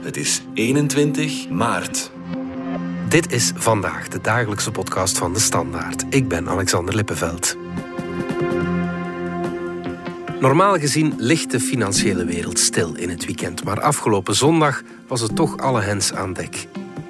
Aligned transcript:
Het 0.00 0.16
is 0.16 0.42
21 0.54 1.48
maart. 1.48 2.10
Dit 3.08 3.32
is 3.32 3.52
vandaag 3.54 4.08
de 4.08 4.20
dagelijkse 4.20 4.70
podcast 4.70 5.18
van 5.18 5.32
de 5.32 5.38
Standaard. 5.38 6.04
Ik 6.10 6.28
ben 6.28 6.48
Alexander 6.48 6.94
Lippenveld. 6.94 7.56
Normaal 10.40 10.78
gezien 10.78 11.14
ligt 11.16 11.50
de 11.50 11.60
financiële 11.60 12.24
wereld 12.24 12.58
stil 12.58 12.94
in 12.94 13.08
het 13.08 13.24
weekend, 13.24 13.64
maar 13.64 13.80
afgelopen 13.80 14.34
zondag 14.34 14.82
was 15.06 15.20
het 15.20 15.36
toch 15.36 15.56
alle 15.56 15.80
hens 15.80 16.14
aan 16.14 16.32
dek. 16.32 16.66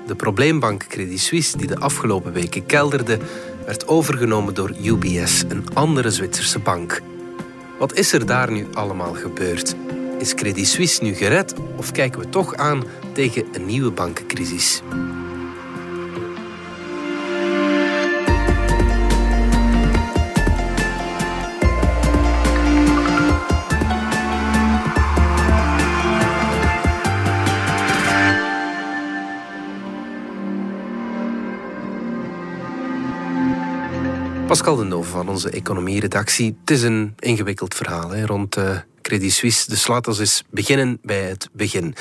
De 0.06 0.14
probleembank 0.14 0.86
Credit 0.86 1.20
Suisse, 1.20 1.56
die 1.56 1.66
de 1.66 1.78
afgelopen 1.78 2.32
weken 2.32 2.66
kelderde, 2.66 3.18
werd 3.66 3.88
overgenomen 3.88 4.54
door 4.54 4.72
UBS, 4.84 5.44
een 5.48 5.64
andere 5.74 6.10
Zwitserse 6.10 6.58
bank. 6.58 7.00
Wat 7.78 7.94
is 7.94 8.12
er 8.12 8.26
daar 8.26 8.50
nu 8.52 8.66
allemaal 8.72 9.14
gebeurd? 9.14 9.74
Is 10.20 10.34
Credit 10.34 10.66
Suisse 10.66 11.02
nu 11.02 11.14
gered 11.14 11.54
of 11.76 11.92
kijken 11.92 12.20
we 12.20 12.28
toch 12.28 12.54
aan 12.54 12.84
tegen 13.12 13.44
een 13.52 13.66
nieuwe 13.66 13.90
bankencrisis? 13.90 14.82
Pascal 34.46 34.76
de 34.76 34.84
Nove 34.84 35.10
van 35.10 35.28
onze 35.28 35.50
economieredactie. 35.50 36.56
Het 36.60 36.70
is 36.70 36.82
een 36.82 37.14
ingewikkeld 37.18 37.74
verhaal 37.74 38.10
hè, 38.10 38.26
rond 38.26 38.56
uh, 38.56 38.78
Credit 39.10 39.32
Suisse. 39.32 39.70
Dus 39.70 39.86
laten 39.86 40.12
we 40.12 40.20
eens 40.20 40.44
beginnen 40.50 40.98
bij 41.02 41.22
het 41.22 41.48
begin. 41.52 41.94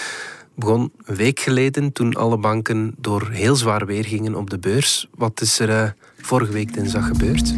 begon 0.56 0.92
een 1.06 1.16
week 1.16 1.40
geleden 1.40 1.92
toen 1.92 2.14
alle 2.14 2.38
banken 2.38 2.96
door 2.98 3.30
heel 3.32 3.56
zwaar 3.56 3.86
weer 3.86 4.06
gingen 4.06 4.36
op 4.36 4.50
de 4.50 4.60
beurs. 4.60 5.08
Wat 5.16 5.42
is 5.42 5.60
er 5.60 5.70
uh, 5.70 5.90
vorige 6.22 6.52
week 6.52 6.74
dinsdag 6.74 7.08
gebeurd? 7.08 7.54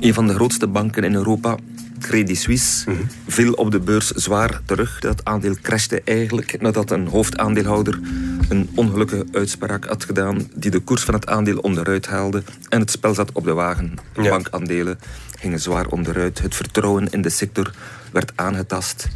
Een 0.00 0.14
van 0.14 0.26
de 0.26 0.34
grootste 0.34 0.66
banken 0.66 1.04
in 1.04 1.14
Europa 1.14 1.56
Credit 2.00 2.38
Suisse 2.38 2.90
mm 2.90 2.96
viel 3.26 3.52
op 3.52 3.70
de 3.70 3.80
beurs 3.80 4.10
zwaar 4.10 4.60
terug. 4.64 5.00
Dat 5.00 5.24
aandeel 5.24 5.54
crashte 5.62 6.02
eigenlijk 6.04 6.60
nadat 6.60 6.90
een 6.90 7.06
hoofdaandeelhouder 7.06 8.00
een 8.48 8.68
ongelukkige 8.74 9.26
uitspraak 9.32 9.84
had 9.84 10.04
gedaan 10.04 10.50
die 10.54 10.70
de 10.70 10.80
koers 10.80 11.02
van 11.02 11.14
het 11.14 11.26
aandeel 11.26 11.58
onderuit 11.58 12.06
haalde 12.06 12.42
en 12.68 12.80
het 12.80 12.90
spel 12.90 13.14
zat 13.14 13.32
op 13.32 13.44
de 13.44 13.52
wagen. 13.52 13.94
Bankaandelen 14.14 14.98
gingen 15.38 15.60
zwaar 15.60 15.86
onderuit. 15.86 16.38
Het 16.38 16.54
vertrouwen 16.54 17.10
in 17.10 17.22
de 17.22 17.30
sector 17.30 17.72
werd 18.12 18.32
aangetast 18.34 19.08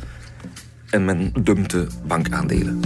en 0.91 1.05
men 1.05 1.33
dumpte 1.41 1.87
bankaandelen. 2.07 2.81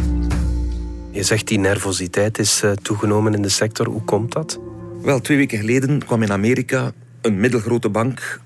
Je 1.11 1.23
zegt 1.23 1.49
die 1.49 1.59
nervositeit 1.59 2.39
is 2.39 2.63
eh, 2.63 2.71
toegenomen 2.71 3.35
in 3.35 3.43
de 3.43 3.49
sector. 3.49 3.87
Hoe 3.87 4.05
komt 4.05 4.33
dat? 4.33 4.59
Wel, 5.03 5.21
twee 5.21 5.37
weken 5.37 5.59
geleden 5.59 6.05
kwam 6.05 6.23
in 6.23 6.33
Amerika 6.33 6.93
een 7.21 7.41
middelgrote 7.41 7.89
bank 7.89 8.41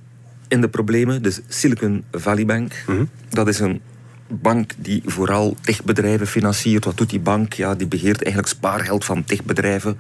in 0.51 0.61
de 0.61 0.69
problemen. 0.69 1.23
Dus 1.23 1.41
Silicon 1.49 2.05
Valley 2.13 2.47
Bank. 2.47 2.73
Mhm. 2.87 3.05
Dat 3.29 3.49
is 3.49 3.59
een 3.59 3.81
bank 4.29 4.73
die 4.77 5.03
vooral 5.07 5.57
techbedrijven 5.61 6.27
financiert. 6.27 6.85
Wat 6.85 6.97
doet 6.97 7.11
die 7.11 7.21
bank? 7.21 7.53
Ja, 7.53 7.75
die 7.75 7.87
beheert 7.87 8.23
eigenlijk 8.23 8.53
spaargeld 8.53 9.05
van 9.05 9.25
techbedrijven. 9.25 9.99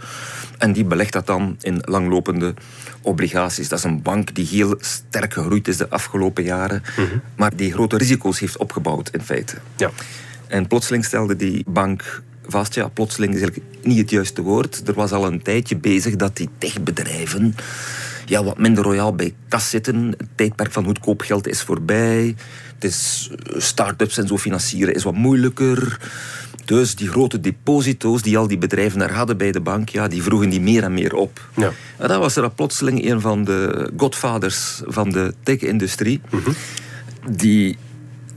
En 0.58 0.72
die 0.72 0.84
belegt 0.84 1.12
dat 1.12 1.26
dan 1.26 1.56
in 1.60 1.82
langlopende 1.84 2.54
obligaties. 3.00 3.68
Dat 3.68 3.78
is 3.78 3.84
een 3.84 4.02
bank 4.02 4.34
die 4.34 4.46
heel 4.46 4.74
sterk 4.80 5.32
gegroeid 5.32 5.68
is 5.68 5.76
de 5.76 5.88
afgelopen 5.88 6.44
jaren. 6.44 6.82
Mhm. 6.96 7.18
Maar 7.36 7.56
die 7.56 7.72
grote 7.72 7.96
risico's 7.96 8.38
heeft 8.38 8.56
opgebouwd 8.56 9.10
in 9.10 9.22
feite. 9.22 9.56
Ja. 9.76 9.90
En 10.46 10.66
plotseling 10.66 11.04
stelde 11.04 11.36
die 11.36 11.64
bank 11.66 12.22
vast, 12.46 12.74
ja, 12.74 12.88
plotseling 12.88 13.34
is 13.34 13.40
eigenlijk 13.40 13.84
niet 13.84 13.98
het 13.98 14.10
juiste 14.10 14.42
woord. 14.42 14.88
Er 14.88 14.94
was 14.94 15.12
al 15.12 15.26
een 15.26 15.42
tijdje 15.42 15.76
bezig 15.76 16.16
dat 16.16 16.36
die 16.36 16.48
techbedrijven 16.58 17.54
ja, 18.30 18.44
wat 18.44 18.58
minder 18.58 18.84
royaal 18.84 19.14
bij 19.14 19.34
kas 19.48 19.70
zitten. 19.70 20.14
Het 20.18 20.28
tijdperk 20.34 20.72
van 20.72 20.84
goedkoop 20.84 21.20
geld 21.20 21.48
is 21.48 21.62
voorbij. 21.62 22.34
Het 22.74 22.84
is 22.84 23.30
eh, 23.32 23.60
start-ups 23.60 24.18
en 24.18 24.26
zo 24.26 24.38
financieren 24.38 24.94
is 24.94 25.02
wat 25.02 25.14
moeilijker. 25.14 25.98
Dus 26.64 26.96
die 26.96 27.08
grote 27.08 27.40
deposito's 27.40 28.22
die 28.22 28.38
al 28.38 28.48
die 28.48 28.58
bedrijven 28.58 29.02
er 29.02 29.14
hadden 29.14 29.36
bij 29.36 29.52
de 29.52 29.60
bank, 29.60 29.88
ja, 29.88 30.08
die 30.08 30.22
vroegen 30.22 30.50
die 30.50 30.60
meer 30.60 30.82
en 30.82 30.94
meer 30.94 31.14
op. 31.14 31.48
Ja. 31.56 31.72
En 31.96 32.08
dan 32.08 32.20
was 32.20 32.36
er 32.36 32.50
plotseling 32.50 33.10
een 33.10 33.20
van 33.20 33.44
de 33.44 33.90
godvaders 33.96 34.82
van 34.84 35.10
de 35.10 35.34
tech-industrie, 35.42 36.20
mhm. 36.30 36.50
die 37.30 37.78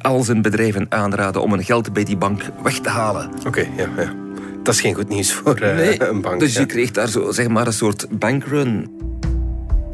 al 0.02 0.24
zijn 0.24 0.42
bedrijven 0.42 0.86
aanraden 0.90 1.42
om 1.42 1.52
hun 1.52 1.64
geld 1.64 1.94
bij 1.94 2.04
die 2.04 2.18
bank 2.18 2.42
weg 2.64 2.80
te 2.80 2.90
halen. 2.90 3.30
Oké, 3.48 3.68
ja, 3.78 3.90
ja. 3.98 4.16
Dat 4.64 4.74
is 4.74 4.82
geen 4.82 4.94
goed 4.94 5.10
nieuws 5.10 5.34
voor 5.34 5.62
uh, 5.62 5.98
een 5.98 6.22
bank. 6.22 6.40
Dus 6.40 6.54
je 6.54 6.66
kreeg 6.66 6.92
daar 6.92 7.10
zo, 7.10 7.32
zeg 7.32 7.48
maar 7.48 7.68
een 7.68 7.74
soort 7.74 8.08
bankrun. 8.20 8.90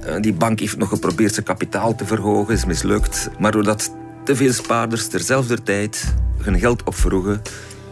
Eh, 0.04 0.16
die 0.22 0.34
bank 0.34 0.60
heeft 0.60 0.78
nog 0.78 0.90
geprobeerd 0.90 1.34
zijn 1.34 1.46
kapitaal 1.46 1.96
te 1.96 2.06
verhogen, 2.06 2.54
is 2.54 2.66
mislukt. 2.66 3.30
Maar 3.40 3.52
doordat 3.52 3.96
te 4.24 4.36
veel 4.36 4.54
spaarders 4.54 5.08
terzelfde 5.08 5.64
tijd 5.64 6.14
hun 6.38 6.60
geld 6.60 6.84
opvroegen, 6.84 7.42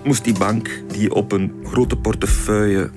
moest 0.04 0.24
die 0.24 0.38
bank, 0.38 0.84
die 0.88 1.14
op 1.14 1.32
een 1.32 1.54
grote 1.64 1.96
portefeuille 1.96 2.90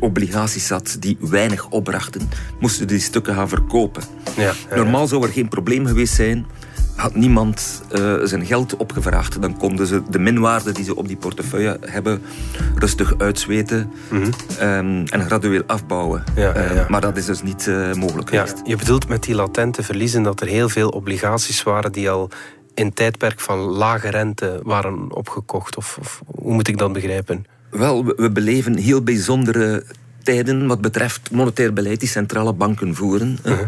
obligaties 0.00 0.66
zat 0.66 0.96
die 1.00 1.16
weinig 1.20 1.70
opbrachten, 1.70 2.28
moesten 2.60 2.86
die 2.86 2.98
stukken 2.98 3.34
gaan 3.34 3.48
verkopen. 3.48 4.02
Ja, 4.36 4.52
Normaal 4.74 5.06
zou 5.06 5.22
er 5.22 5.32
geen 5.32 5.48
probleem 5.48 5.86
geweest 5.86 6.14
zijn 6.14 6.46
had 6.96 7.14
niemand 7.14 7.82
uh, 7.92 8.14
zijn 8.22 8.46
geld 8.46 8.76
opgevraagd. 8.76 9.42
Dan 9.42 9.56
konden 9.56 9.86
ze 9.86 10.02
de 10.10 10.18
minwaarde 10.18 10.72
die 10.72 10.84
ze 10.84 10.96
op 10.96 11.08
die 11.08 11.16
portefeuille 11.16 11.78
hebben 11.80 12.22
rustig 12.74 13.18
uitzweten 13.18 13.92
mm 14.10 14.22
um, 14.60 15.04
en 15.06 15.24
gradueel 15.24 15.62
afbouwen. 15.66 16.24
Ja, 16.36 16.56
uh, 16.56 16.88
maar 16.88 17.00
dat 17.00 17.16
is 17.16 17.26
dus 17.26 17.42
niet 17.42 17.66
uh, 17.66 17.94
mogelijk 17.94 18.28
geweest. 18.28 18.60
je 18.64 18.76
bedoelt 18.76 19.08
met 19.08 19.22
die 19.22 19.34
latente 19.34 19.82
verliezen 19.82 20.22
dat 20.22 20.40
er 20.40 20.46
heel 20.46 20.68
veel 20.68 20.88
obligaties 20.88 21.62
waren 21.62 21.92
die 21.92 22.10
al 22.10 22.30
in 22.74 22.92
tijdperk 22.92 23.40
van 23.40 23.58
lage 23.58 24.08
rente 24.08 24.60
waren 24.62 25.14
opgekocht? 25.14 25.76
Of, 25.76 25.96
of 26.00 26.22
hoe 26.26 26.52
moet 26.52 26.68
ik 26.68 26.78
dat 26.78 26.92
begrijpen? 26.92 27.46
Wel, 27.70 28.04
we, 28.04 28.30
beleven 28.30 28.76
heel 28.76 29.02
bijzondere 29.02 29.84
tijden 30.22 30.66
wat 30.66 30.80
betreft 30.80 31.30
monetair 31.30 31.72
beleid 31.72 32.00
die 32.00 32.08
centrale 32.08 32.52
banken 32.52 32.94
voeren. 32.94 33.38
Uh 33.44 33.58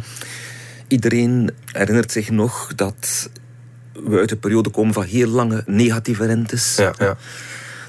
Iedereen 0.88 1.50
herinnert 1.72 2.12
zich 2.12 2.30
nog 2.30 2.74
dat 2.74 3.30
we 3.92 4.18
uit 4.18 4.30
een 4.30 4.38
periode 4.38 4.70
komen 4.70 4.94
van 4.94 5.04
heel 5.04 5.28
lange 5.28 5.62
negatieve 5.66 6.26
rentes. 6.26 6.76
Ja, 6.76 6.94
ja. 6.98 7.16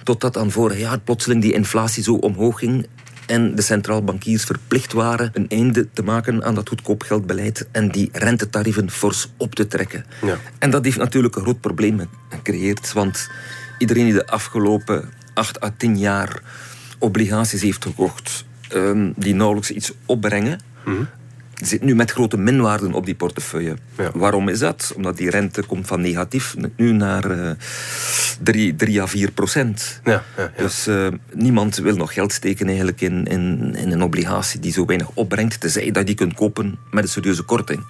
Totdat 0.03 0.33
dan 0.33 0.51
vorig 0.51 0.79
jaar 0.79 0.99
plotseling 0.99 1.41
die 1.41 1.53
inflatie 1.53 2.03
zo 2.03 2.13
omhoog 2.13 2.59
ging 2.59 2.87
en 3.25 3.55
de 3.55 3.61
centraal 3.61 4.03
bankiers 4.03 4.43
verplicht 4.43 4.93
waren 4.93 5.31
een 5.33 5.49
einde 5.49 5.87
te 5.93 6.03
maken 6.03 6.43
aan 6.43 6.55
dat 6.55 6.69
goedkoopgeldbeleid 6.69 7.67
en 7.71 7.91
die 7.91 8.09
rentetarieven 8.11 8.91
fors 8.91 9.29
op 9.37 9.55
te 9.55 9.67
trekken. 9.67 10.05
Ja. 10.21 10.37
En 10.59 10.69
dat 10.69 10.83
heeft 10.83 10.97
natuurlijk 10.97 11.35
een 11.35 11.41
groot 11.41 11.61
probleem 11.61 12.01
gecreëerd, 12.29 12.93
want 12.93 13.29
iedereen 13.77 14.05
die 14.05 14.13
de 14.13 14.27
afgelopen 14.27 15.09
acht 15.33 15.63
à 15.63 15.73
tien 15.77 15.97
jaar 15.97 16.41
obligaties 16.99 17.61
heeft 17.61 17.85
gekocht 17.85 18.45
um, 18.73 19.13
die 19.15 19.35
nauwelijks 19.35 19.71
iets 19.71 19.91
opbrengen, 20.05 20.59
mhm 20.85 21.03
zit 21.65 21.81
nu 21.81 21.95
met 21.95 22.11
grote 22.11 22.37
minwaarden 22.37 22.93
op 22.93 23.05
die 23.05 23.15
portefeuille. 23.15 23.75
Waarom 24.13 24.49
is 24.49 24.59
dat? 24.59 24.93
Omdat 24.95 25.17
die 25.17 25.29
rente 25.29 25.63
komt 25.65 25.87
van 25.87 26.01
negatief 26.01 26.55
nu 26.75 26.91
naar 26.91 27.31
uh, 27.31 27.51
3, 28.43 28.75
3 28.75 29.01
à 29.01 29.05
4 29.05 29.31
procent. 29.31 30.01
Ja, 30.03 30.23
ja, 30.37 30.51
dus 30.57 30.87
uh, 30.87 31.07
niemand 31.33 31.75
wil 31.75 31.95
nog 31.95 32.13
geld 32.13 32.33
steken 32.33 32.67
eigenlijk 32.67 33.01
in, 33.01 33.25
in, 33.25 33.75
in 33.75 33.91
een 33.91 34.01
obligatie 34.01 34.59
die 34.59 34.71
zo 34.71 34.85
weinig 34.85 35.09
opbrengt, 35.13 35.59
tenzij 35.59 35.91
dat 35.91 35.97
je 35.97 36.03
die 36.03 36.15
kunt 36.15 36.33
kopen 36.33 36.77
met 36.91 37.03
een 37.03 37.09
serieuze 37.09 37.43
korting. 37.43 37.83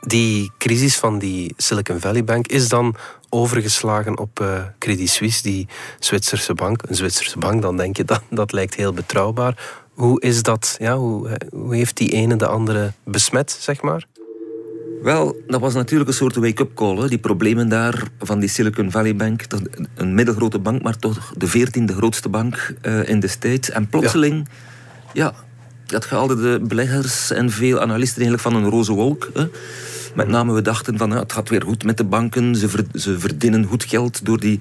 Die 0.00 0.50
crisis 0.58 0.96
van 0.96 1.18
die 1.18 1.54
Silicon 1.56 2.00
Valley 2.00 2.24
Bank 2.24 2.46
is 2.46 2.68
dan 2.68 2.96
overgeslagen 3.28 4.18
op 4.18 4.40
uh, 4.40 4.62
Credit 4.78 5.08
Suisse, 5.08 5.42
die 5.42 5.68
Zwitserse 5.98 6.54
bank. 6.54 6.82
Een 6.88 6.94
Zwitserse 6.94 7.38
bank, 7.38 7.62
dan 7.62 7.76
denk 7.76 7.96
je 7.96 8.04
dat, 8.12 8.22
dat 8.30 8.52
lijkt 8.52 8.74
heel 8.74 8.92
betrouwbaar. 8.92 9.81
Hoe 9.94 10.20
is 10.20 10.42
dat? 10.42 10.76
Ja, 10.78 10.96
hoe, 10.96 11.38
hoe 11.50 11.74
heeft 11.74 11.96
die 11.96 12.10
ene 12.10 12.36
de 12.36 12.46
andere 12.46 12.92
besmet, 13.04 13.56
zeg 13.60 13.82
maar? 13.82 14.06
Wel, 15.02 15.36
dat 15.46 15.60
was 15.60 15.74
natuurlijk 15.74 16.10
een 16.10 16.16
soort 16.16 16.36
wake-up 16.36 16.74
call. 16.74 17.08
Die 17.08 17.18
problemen 17.18 17.68
daar 17.68 18.02
van 18.18 18.38
die 18.38 18.48
Silicon 18.48 18.90
Valley 18.90 19.16
Bank. 19.16 19.44
Een 19.94 20.14
middelgrote 20.14 20.58
bank, 20.58 20.82
maar 20.82 20.98
toch 20.98 21.32
de 21.36 21.46
veertiende 21.46 21.92
grootste 21.92 22.28
bank 22.28 22.74
uh, 22.82 23.08
in 23.08 23.20
de 23.20 23.28
States. 23.28 23.70
En 23.70 23.88
plotseling, 23.88 24.48
ja, 25.12 25.34
dat 25.86 26.06
haalde 26.06 26.36
de 26.36 26.60
beleggers 26.66 27.30
en 27.30 27.50
veel 27.50 27.80
analisten 27.80 28.22
eigenlijk 28.22 28.42
van 28.42 28.64
een 28.64 28.70
roze 28.70 28.92
wolk. 28.92 29.30
Hè. 29.34 29.46
Met 30.14 30.28
name 30.28 30.52
we 30.52 30.62
dachten 30.62 30.98
van 30.98 31.10
het 31.10 31.32
gaat 31.32 31.48
weer 31.48 31.62
goed 31.62 31.84
met 31.84 31.96
de 31.96 32.04
banken. 32.04 32.56
Ze, 32.56 32.84
ze 32.94 33.18
verdienen 33.18 33.64
goed 33.64 33.84
geld 33.84 34.24
door 34.24 34.40
die 34.40 34.60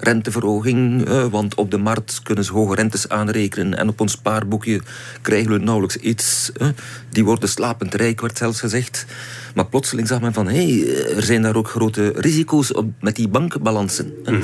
renteverhoging. 0.00 1.04
Eh, 1.04 1.26
want 1.26 1.54
op 1.54 1.70
de 1.70 1.78
markt 1.78 2.20
kunnen 2.22 2.44
ze 2.44 2.52
hoge 2.52 2.74
rentes 2.74 3.08
aanrekenen. 3.08 3.78
En 3.78 3.88
op 3.88 4.00
ons 4.00 4.12
spaarboekje 4.12 4.80
krijgen 5.22 5.50
we 5.50 5.58
nauwelijks 5.58 5.96
iets. 5.96 6.52
Eh. 6.52 6.68
Die 7.10 7.24
worden 7.24 7.48
slapend 7.48 7.94
rijk, 7.94 8.20
werd 8.20 8.38
zelfs 8.38 8.60
gezegd. 8.60 9.06
Maar 9.54 9.66
plotseling 9.66 10.08
zag 10.08 10.20
men 10.20 10.32
van 10.32 10.48
hé, 10.48 10.80
hey, 10.80 11.14
er 11.16 11.22
zijn 11.22 11.42
daar 11.42 11.56
ook 11.56 11.68
grote 11.68 12.12
risico's 12.16 12.74
op, 12.74 12.90
met 13.00 13.16
die 13.16 13.28
bankbalansen. 13.28 14.12
Mm 14.24 14.40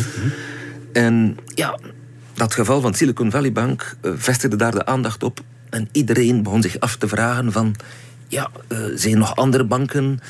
En 0.93 1.37
ja, 1.55 1.79
dat 2.35 2.55
geval 2.55 2.81
van 2.81 2.95
Silicon 2.95 3.31
Valley 3.31 3.53
Bank 3.53 3.97
vestigde 4.03 4.57
daar 4.57 4.73
de 4.73 4.87
aandacht 4.87 5.23
op. 5.23 5.41
En 5.71 5.89
iedereen 5.93 6.43
begon 6.43 6.63
zich 6.63 6.81
af 6.81 6.97
te 6.97 7.09
vragen 7.09 7.53
van... 7.53 7.77
Ja, 8.29 8.51
uh, 8.69 8.79
zijn 8.95 9.13
er 9.13 9.19
nog 9.19 9.37
andere 9.37 9.65
banken 9.65 10.21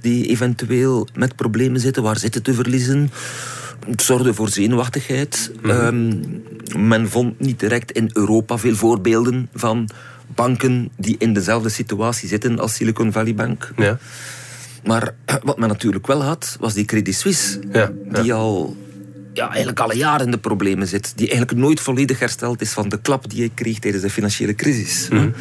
die 0.00 0.26
eventueel 0.26 1.08
met 1.14 1.36
problemen 1.36 1.80
zitten? 1.80 2.02
Waar 2.02 2.18
zitten 2.18 2.42
te 2.42 2.54
verliezen? 2.54 3.10
Het 3.86 4.02
zorgde 4.02 4.34
voor 4.34 4.48
zenuwachtigheid. 4.48 5.50
Mm 5.62 5.70
-hmm. 5.70 5.86
um, 5.86 6.42
men 6.76 7.08
vond 7.08 7.40
niet 7.40 7.60
direct 7.60 7.92
in 7.92 8.10
Europa 8.12 8.58
veel 8.58 8.74
voorbeelden 8.74 9.48
van 9.54 9.88
banken 10.34 10.90
die 10.96 11.16
in 11.18 11.32
dezelfde 11.32 11.68
situatie 11.68 12.28
zitten 12.28 12.58
als 12.58 12.74
Silicon 12.74 13.12
Valley 13.12 13.34
Bank. 13.34 13.72
Ja. 13.76 13.98
Maar 14.84 15.14
wat 15.44 15.58
men 15.58 15.68
natuurlijk 15.68 16.06
wel 16.06 16.22
had, 16.22 16.56
was 16.60 16.74
die 16.74 16.84
Credit 16.84 17.14
Suisse. 17.14 17.60
Ja, 17.72 17.92
ja. 18.12 18.22
Die 18.22 18.34
al 18.34 18.76
ja, 19.32 19.48
eigenlijk 19.48 19.80
al 19.80 19.94
jaren 19.94 20.24
in 20.24 20.30
de 20.30 20.38
problemen 20.38 20.86
zit. 20.86 21.12
Die 21.16 21.28
eigenlijk 21.28 21.60
nooit 21.60 21.80
volledig 21.80 22.18
hersteld 22.18 22.60
is 22.60 22.72
van 22.72 22.88
de 22.88 23.00
klap 23.00 23.30
die 23.30 23.40
hij 23.40 23.50
kreeg 23.54 23.78
tijdens 23.78 24.02
de 24.02 24.10
financiële 24.10 24.54
crisis. 24.54 25.08
Mm 25.08 25.18
-hmm. 25.18 25.32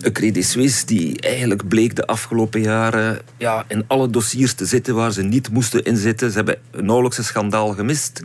Een 0.00 0.12
Credit 0.12 0.44
Suisse 0.44 0.86
die 0.86 1.20
eigenlijk 1.20 1.68
bleek 1.68 1.96
de 1.96 2.06
afgelopen 2.06 2.60
jaren 2.60 3.18
ja, 3.36 3.64
in 3.68 3.84
alle 3.86 4.10
dossiers 4.10 4.52
te 4.52 4.64
zitten 4.64 4.94
waar 4.94 5.12
ze 5.12 5.22
niet 5.22 5.50
moesten 5.50 5.84
inzitten. 5.84 6.30
Ze 6.30 6.36
hebben 6.36 6.58
nauwelijks 6.72 7.18
een 7.18 7.24
schandaal 7.24 7.68
gemist. 7.68 8.22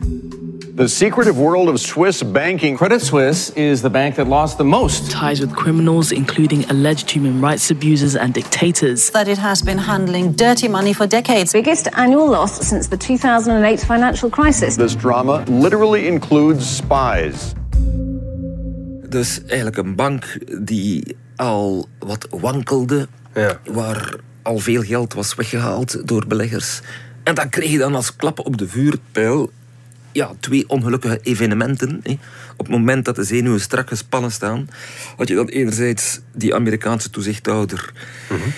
The 0.76 0.86
secretive 0.86 1.34
world 1.34 1.68
of 1.68 1.78
Swiss 1.78 2.30
banking. 2.30 2.76
Credit 2.76 3.04
Suisse 3.04 3.54
is 3.54 3.80
the 3.80 3.90
bank 3.90 4.14
that 4.14 4.26
lost 4.26 4.56
the 4.56 4.64
most. 4.64 5.10
Ties 5.10 5.40
with 5.40 5.54
criminals, 5.54 6.12
including 6.12 6.70
alleged 6.70 7.10
human 7.10 7.40
rights 7.40 7.70
abusers 7.70 8.16
and 8.16 8.34
dictators. 8.34 9.10
That 9.10 9.26
it 9.26 9.38
has 9.38 9.62
been 9.62 9.78
handling 9.78 10.34
dirty 10.34 10.68
money 10.68 10.94
for 10.94 11.08
decades. 11.08 11.52
Biggest 11.52 11.90
annual 11.90 12.28
loss 12.28 12.68
since 12.68 12.88
the 12.88 12.96
2008 12.96 13.84
financial 13.84 14.30
crisis. 14.30 14.76
This 14.76 14.96
drama 14.96 15.42
literally 15.48 16.06
includes 16.06 16.76
spies. 16.76 17.52
Dus 19.08 19.40
eigenlijk 19.46 19.76
een 19.76 19.94
bank 19.94 20.38
die 20.60 21.16
al 21.36 21.88
wat 21.98 22.26
wankelde, 22.30 23.08
ja. 23.34 23.60
waar 23.64 24.14
al 24.42 24.58
veel 24.58 24.82
geld 24.82 25.14
was 25.14 25.34
weggehaald 25.34 26.08
door 26.08 26.26
beleggers. 26.26 26.80
En 27.22 27.34
dan 27.34 27.48
kreeg 27.48 27.70
je 27.70 27.78
dan 27.78 27.94
als 27.94 28.16
klap 28.16 28.38
op 28.38 28.56
de 28.56 28.68
vuurpijl 28.68 29.50
ja, 30.12 30.32
twee 30.40 30.68
ongelukkige 30.68 31.20
evenementen. 31.22 32.00
Hè. 32.02 32.18
Op 32.56 32.66
het 32.66 32.68
moment 32.68 33.04
dat 33.04 33.16
de 33.16 33.24
zenuwen 33.24 33.60
strak 33.60 33.88
gespannen 33.88 34.32
staan, 34.32 34.68
had 35.16 35.28
je 35.28 35.34
dan 35.34 35.48
enerzijds 35.48 36.20
die 36.34 36.54
Amerikaanse 36.54 37.10
toezichthouder. 37.10 37.92
Mhm. 38.28 38.48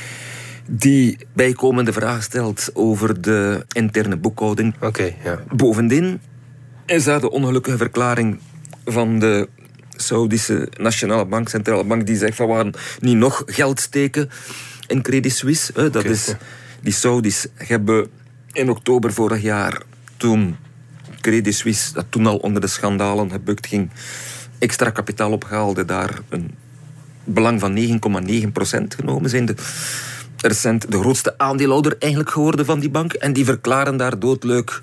Die 0.66 1.18
bijkomende 1.32 1.92
vraag 1.92 2.22
stelt 2.22 2.70
over 2.72 3.20
de 3.20 3.64
interne 3.72 4.16
boekhouding. 4.16 4.74
Oké, 4.80 5.14
ja. 5.24 5.42
Bovendien 5.52 6.20
is 6.86 7.04
daar 7.04 7.20
de 7.20 7.30
ongelukkige 7.30 7.76
verklaring 7.76 8.38
van 8.84 9.18
de 9.18 9.48
Saudische 10.00 10.68
Nationale 10.76 11.26
Bank, 11.26 11.48
Centrale 11.48 11.84
Bank, 11.84 12.06
die 12.06 12.16
zegt 12.16 12.36
van 12.36 12.48
we 12.48 12.54
gaan 12.54 12.72
niet 13.00 13.16
nog 13.16 13.42
geld 13.46 13.80
steken 13.80 14.30
in 14.86 15.02
Credit 15.02 15.32
Suisse. 15.32 15.72
Hè. 15.74 15.90
Dat 15.90 16.04
is, 16.04 16.34
die 16.80 16.92
Saudis 16.92 17.46
hebben 17.54 18.06
in 18.52 18.70
oktober 18.70 19.12
vorig 19.12 19.42
jaar, 19.42 19.82
toen 20.16 20.56
Credit 21.20 21.54
Suisse, 21.54 21.92
dat 21.92 22.06
toen 22.08 22.26
al 22.26 22.36
onder 22.36 22.60
de 22.60 22.66
schandalen 22.66 23.30
gebukt 23.30 23.66
ging, 23.66 23.90
extra 24.58 24.90
kapitaal 24.90 25.32
ophaalde, 25.32 25.84
daar 25.84 26.18
een 26.28 26.54
belang 27.24 27.60
van 27.60 27.76
9,9% 27.76 28.82
genomen 28.96 29.30
zijn. 29.30 29.46
De, 29.46 29.54
recent 30.36 30.90
de 30.90 30.98
grootste 30.98 31.38
aandeelhouder 31.38 31.96
eigenlijk 31.98 32.32
geworden 32.32 32.64
van 32.64 32.80
die 32.80 32.90
bank. 32.90 33.12
En 33.12 33.32
die 33.32 33.44
verklaren 33.44 33.96
daar 33.96 34.18
doodleuk... 34.18 34.80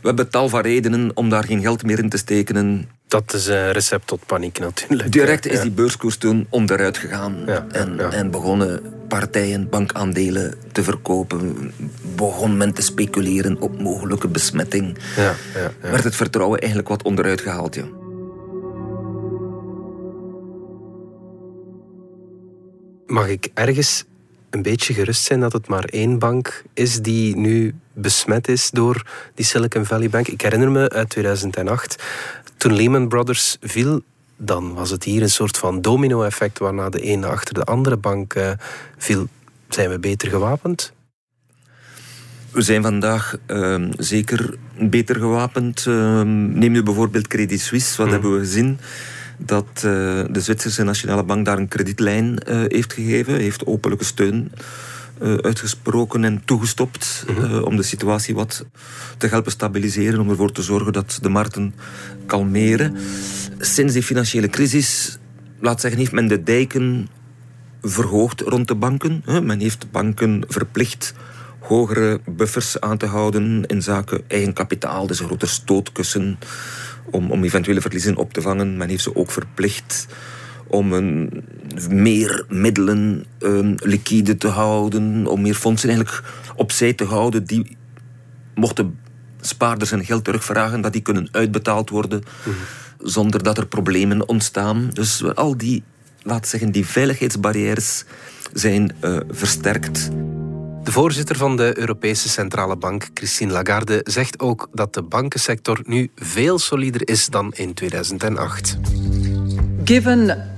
We 0.00 0.10
hebben 0.10 0.30
tal 0.30 0.48
van 0.48 0.60
redenen 0.60 1.10
om 1.14 1.28
daar 1.28 1.44
geen 1.44 1.60
geld 1.60 1.82
meer 1.82 1.98
in 1.98 2.08
te 2.08 2.16
steken. 2.16 2.88
Dat 3.14 3.32
is 3.32 3.46
een 3.46 3.72
recept 3.72 4.06
tot 4.06 4.26
paniek 4.26 4.58
natuurlijk. 4.58 5.12
direct 5.12 5.46
is 5.46 5.60
die 5.60 5.70
beurskoers 5.70 6.16
toen 6.16 6.46
onderuit 6.50 6.98
gegaan. 6.98 7.42
Ja, 7.46 7.66
en, 7.70 7.94
ja. 7.96 8.10
en 8.10 8.30
begonnen 8.30 8.82
partijen 9.08 9.68
bankaandelen 9.68 10.54
te 10.72 10.82
verkopen. 10.82 11.72
Begon 12.16 12.56
men 12.56 12.72
te 12.72 12.82
speculeren 12.82 13.60
op 13.60 13.78
mogelijke 13.80 14.28
besmetting. 14.28 14.98
Ja, 15.16 15.22
ja, 15.22 15.34
ja. 15.82 15.90
Werd 15.90 16.04
het 16.04 16.16
vertrouwen 16.16 16.58
eigenlijk 16.58 16.88
wat 16.88 17.02
onderuit 17.02 17.40
gehaald, 17.40 17.74
ja. 17.74 17.84
Mag 23.06 23.28
ik 23.28 23.50
ergens 23.54 24.04
een 24.54 24.62
beetje 24.62 24.94
gerust 24.94 25.24
zijn 25.24 25.40
dat 25.40 25.52
het 25.52 25.68
maar 25.68 25.84
één 25.84 26.18
bank 26.18 26.64
is 26.74 27.00
die 27.00 27.36
nu 27.36 27.74
besmet 27.92 28.48
is 28.48 28.70
door 28.70 29.06
die 29.34 29.44
Silicon 29.44 29.84
Valley 29.84 30.10
Bank? 30.10 30.28
Ik 30.28 30.40
herinner 30.40 30.70
me 30.70 30.88
uit 30.88 31.08
2008, 31.08 32.02
toen 32.56 32.74
Lehman 32.74 33.08
Brothers 33.08 33.56
viel, 33.60 34.02
dan 34.36 34.74
was 34.74 34.90
het 34.90 35.04
hier 35.04 35.22
een 35.22 35.30
soort 35.30 35.56
van 35.56 35.80
domino-effect 35.80 36.58
waarna 36.58 36.88
de 36.88 37.00
ene 37.00 37.26
achter 37.26 37.54
de 37.54 37.64
andere 37.64 37.96
bank 37.96 38.34
eh, 38.34 38.50
viel. 38.98 39.28
Zijn 39.68 39.90
we 39.90 39.98
beter 39.98 40.28
gewapend? 40.28 40.92
We 42.50 42.62
zijn 42.62 42.82
vandaag 42.82 43.36
ehm, 43.46 43.92
zeker 43.98 44.54
beter 44.78 45.16
gewapend. 45.16 45.84
Ehm, 45.86 46.58
neem 46.58 46.72
nu 46.72 46.82
bijvoorbeeld 46.82 47.26
Credit 47.26 47.60
Suisse. 47.60 48.02
Wat 48.02 48.10
hebben 48.10 48.32
we 48.32 48.38
gezien? 48.38 48.78
Dat 49.38 49.66
eh, 49.74 49.82
de 50.30 50.40
Zwitserse 50.40 50.82
Nationale 50.82 51.22
Bank 51.22 51.44
daar 51.44 51.58
een 51.58 51.68
kredietlijn 51.68 52.38
eh, 52.38 52.56
heeft 52.68 52.92
gegeven. 52.92 53.34
Heeft 53.34 53.66
openlijke 53.66 54.04
steun 54.04 54.52
eh, 55.18 55.34
uitgesproken 55.34 56.24
en 56.24 56.42
toegestopt. 56.44 57.24
eh, 57.28 57.62
om 57.64 57.76
de 57.76 57.82
situatie 57.82 58.34
wat 58.34 58.66
te 59.18 59.26
helpen 59.26 59.52
stabiliseren. 59.52 60.20
Om 60.20 60.30
ervoor 60.30 60.52
te 60.52 60.62
zorgen 60.62 60.92
dat 60.92 61.18
de 61.22 61.28
markten 61.28 61.74
kalmeren. 62.26 62.96
Sinds 63.58 63.92
die 63.92 64.02
financiële 64.02 64.48
crisis, 64.48 65.18
laat 65.60 65.80
zeggen, 65.80 66.00
heeft 66.00 66.12
men 66.12 66.28
de 66.28 66.42
dijken 66.42 67.08
verhoogd 67.82 68.40
rond 68.40 68.68
de 68.68 68.74
banken. 68.74 69.22
Men 69.42 69.60
heeft 69.60 69.90
banken 69.90 70.44
verplicht 70.48 71.14
hogere 71.58 72.20
buffers 72.26 72.80
aan 72.80 72.98
te 72.98 73.06
houden 73.06 73.66
in 73.66 73.82
zaken 73.82 74.22
eigen 74.28 74.52
kapitaal, 74.52 75.06
dus 75.06 75.20
een 75.20 75.26
groter 75.26 75.48
stootkussen 75.48 76.38
om, 77.10 77.30
om 77.30 77.44
eventuele 77.44 77.80
verliezen 77.80 78.16
op 78.16 78.32
te 78.32 78.42
vangen. 78.42 78.76
Men 78.76 78.88
heeft 78.88 79.02
ze 79.02 79.16
ook 79.16 79.30
verplicht 79.30 80.06
om 80.66 80.92
een, 80.92 81.44
meer 81.88 82.44
middelen 82.48 83.24
um, 83.38 83.74
liquide 83.76 84.36
te 84.36 84.48
houden, 84.48 85.26
om 85.26 85.40
meer 85.40 85.54
fondsen 85.54 85.88
eigenlijk 85.88 86.22
opzij 86.56 86.92
te 86.92 87.04
houden 87.04 87.44
die 87.44 87.76
mochten 88.54 88.98
spaarders 89.40 89.90
hun 89.90 90.04
geld 90.04 90.24
terugvragen, 90.24 90.80
dat 90.80 90.92
die 90.92 91.02
kunnen 91.02 91.28
uitbetaald 91.30 91.90
worden 91.90 92.22
zonder 92.98 93.42
dat 93.42 93.58
er 93.58 93.66
problemen 93.66 94.28
ontstaan. 94.28 94.90
Dus 94.92 95.34
al 95.34 95.56
die, 95.56 95.82
laat 96.22 96.48
zeggen, 96.48 96.72
die 96.72 96.86
veiligheidsbarrières 96.86 98.04
zijn 98.52 98.92
eh, 99.00 99.16
versterkt. 99.30 100.10
De 100.84 100.92
voorzitter 100.92 101.36
van 101.36 101.56
de 101.56 101.78
Europese 101.78 102.28
Centrale 102.28 102.76
Bank, 102.76 103.08
Christine 103.14 103.52
Lagarde, 103.52 104.00
zegt 104.04 104.40
ook 104.40 104.68
dat 104.72 104.94
de 104.94 105.02
bankensector 105.02 105.80
nu 105.84 106.10
veel 106.16 106.58
solider 106.58 107.08
is 107.08 107.26
dan 107.26 107.52
in 107.52 107.74
2008. 107.74 108.78
given 109.84 110.50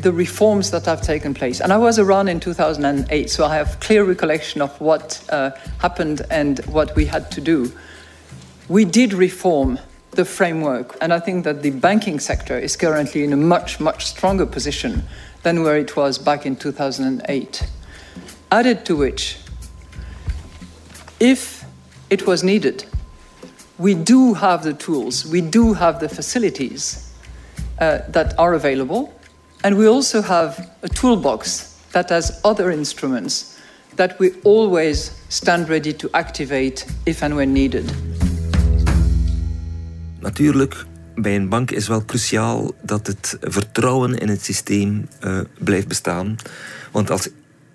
the 0.00 0.12
reforms 0.12 0.70
that 0.70 0.84
have 0.84 1.00
taken 1.00 1.32
place, 1.34 1.60
and 1.60 1.72
I 1.72 1.76
was 1.76 1.98
around 1.98 2.28
in 2.28 2.40
2008, 2.40 3.30
so 3.30 3.44
I 3.44 3.56
have 3.56 3.78
clear 3.80 4.04
recollection 4.04 4.62
of 4.62 4.80
what 4.80 5.24
uh, 5.30 5.50
happened 5.78 6.22
and 6.30 6.64
what 6.66 6.94
we 6.94 7.06
had 7.06 7.30
to 7.32 7.40
do. 7.40 7.72
We 8.68 8.84
did 8.84 9.12
reform 9.12 9.78
the 10.10 10.24
framework, 10.24 10.96
and 11.00 11.12
I 11.12 11.20
think 11.20 11.44
that 11.44 11.62
the 11.62 11.70
banking 11.70 12.20
sector 12.20 12.58
is 12.58 12.76
currently 12.76 13.22
in 13.24 13.32
a 13.32 13.36
much, 13.36 13.80
much 13.80 14.06
stronger 14.06 14.46
position 14.46 15.04
than 15.42 15.62
where 15.62 15.76
it 15.76 15.96
was 15.96 16.18
back 16.18 16.44
in 16.46 16.56
2008. 16.56 17.62
Added 18.50 18.84
to 18.86 18.96
which, 18.96 19.36
if 21.20 21.64
it 22.10 22.26
was 22.26 22.42
needed, 22.42 22.84
we 23.78 23.94
do 23.94 24.34
have 24.34 24.62
the 24.62 24.74
tools, 24.74 25.24
we 25.24 25.40
do 25.40 25.74
have 25.74 25.98
the 25.98 26.08
facilities 26.08 27.12
uh, 27.80 27.98
that 28.08 28.36
are 28.38 28.54
available, 28.54 29.12
and 29.62 29.76
we 29.76 29.86
also 29.86 30.22
have 30.22 30.70
a 30.82 30.88
toolbox 30.88 31.74
that 31.92 32.10
has 32.10 32.40
other 32.44 32.70
instruments 32.70 33.58
that 33.96 34.18
we 34.18 34.32
always 34.44 35.10
stand 35.28 35.68
ready 35.68 35.92
to 35.92 36.08
activate 36.12 36.86
if 37.04 37.22
and 37.22 37.34
when 37.34 37.52
needed. 37.52 37.92
Natuurlijk, 40.20 40.84
bij 41.14 41.36
een 41.36 41.48
bank 41.48 41.70
is 41.70 41.88
wel 41.88 42.04
cruciaal 42.04 42.72
dat 42.82 43.06
het 43.06 43.36
vertrouwen 43.40 44.18
in 44.18 44.28
het 44.28 44.44
systeem 44.44 45.08
eh, 45.20 45.40
blijft 45.58 45.88
bestaan. 45.88 46.36
Want 46.92 47.10
als 47.10 47.28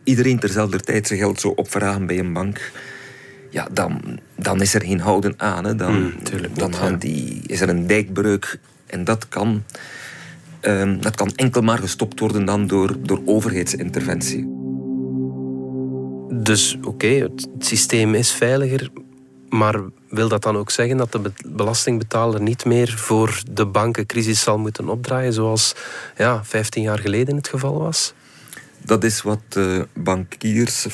iedereen 0.04 0.40
terzelfde 0.40 0.80
tijd 0.80 1.08
zijn 1.08 1.20
geld 1.20 1.40
zou 1.40 1.54
opvragen 1.56 2.06
bij 2.06 2.20
een 2.20 2.34
bank, 2.34 2.72
ja, 3.54 3.68
dan, 3.72 4.20
dan 4.36 4.62
is 4.62 4.74
er 4.74 4.82
geen 4.82 5.00
houden 5.00 5.34
aan. 5.38 5.66
Hè. 5.66 5.76
Dan, 5.76 6.14
tuurlijk 6.24 6.60
dan 6.60 6.76
gaan 6.76 6.98
die, 6.98 7.42
is 7.46 7.62
er 7.62 7.70
een 7.70 7.88
dijkbreuk. 7.88 8.60
En 8.86 9.04
dat 9.04 9.28
kan, 9.28 9.64
ehm, 10.60 11.00
dat 11.00 11.16
kan 11.16 11.32
enkel 11.36 11.62
maar 11.62 11.78
gestopt 11.78 12.20
worden 12.20 12.46
dan 12.46 12.68
door, 12.68 12.96
door 13.00 13.22
overheidsinterventie. 13.26 14.48
Dus 16.30 16.78
oké, 16.84 17.08
het, 17.08 17.48
het 17.54 17.66
systeem 17.66 18.14
is 18.16 18.32
veiliger, 18.32 18.90
maar 19.50 19.82
wil 20.10 20.28
dat 20.28 20.42
dan 20.42 20.58
ook 20.58 20.72
zeggen 20.72 20.98
dat 20.98 21.12
de 21.12 21.32
belastingbetaler 21.46 22.42
niet 22.42 22.66
meer 22.66 22.94
voor 22.98 23.42
de 23.52 23.66
bankencrisis 23.66 24.42
zal 24.42 24.58
moeten 24.58 24.90
opdraaien 24.90 25.34
zoals 25.34 25.76
ja, 26.18 26.44
15 26.44 26.84
jaar 26.84 27.00
geleden 27.00 27.36
het 27.36 27.48
geval 27.48 27.80
was? 27.80 28.14
Dat 28.86 29.04
is 29.04 29.22
wat 29.22 29.40
de 29.50 29.88
bankiers, 29.94 30.86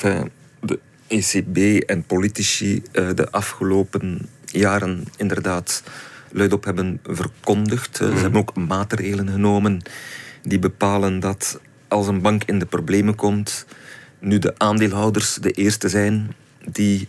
ECB 1.10 1.82
en 1.82 2.02
politici 2.02 2.82
eh, 2.92 3.08
de 3.14 3.30
afgelopen 3.30 4.28
jaren 4.44 5.04
inderdaad 5.16 5.82
luidop 6.32 6.64
hebben 6.64 7.00
verkondigd. 7.04 7.96
Ze 7.96 8.04
mhm. 8.04 8.16
hebben 8.16 8.40
ook 8.40 8.54
maatregelen 8.54 9.28
genomen 9.28 9.82
die 10.42 10.58
bepalen 10.58 11.20
dat 11.20 11.60
als 11.88 12.06
een 12.06 12.20
bank 12.20 12.44
in 12.44 12.58
de 12.58 12.66
problemen 12.66 13.14
komt, 13.14 13.66
nu 14.18 14.38
de 14.38 14.54
aandeelhouders 14.58 15.34
de 15.34 15.50
eerste 15.50 15.88
zijn 15.88 16.34
die 16.70 17.08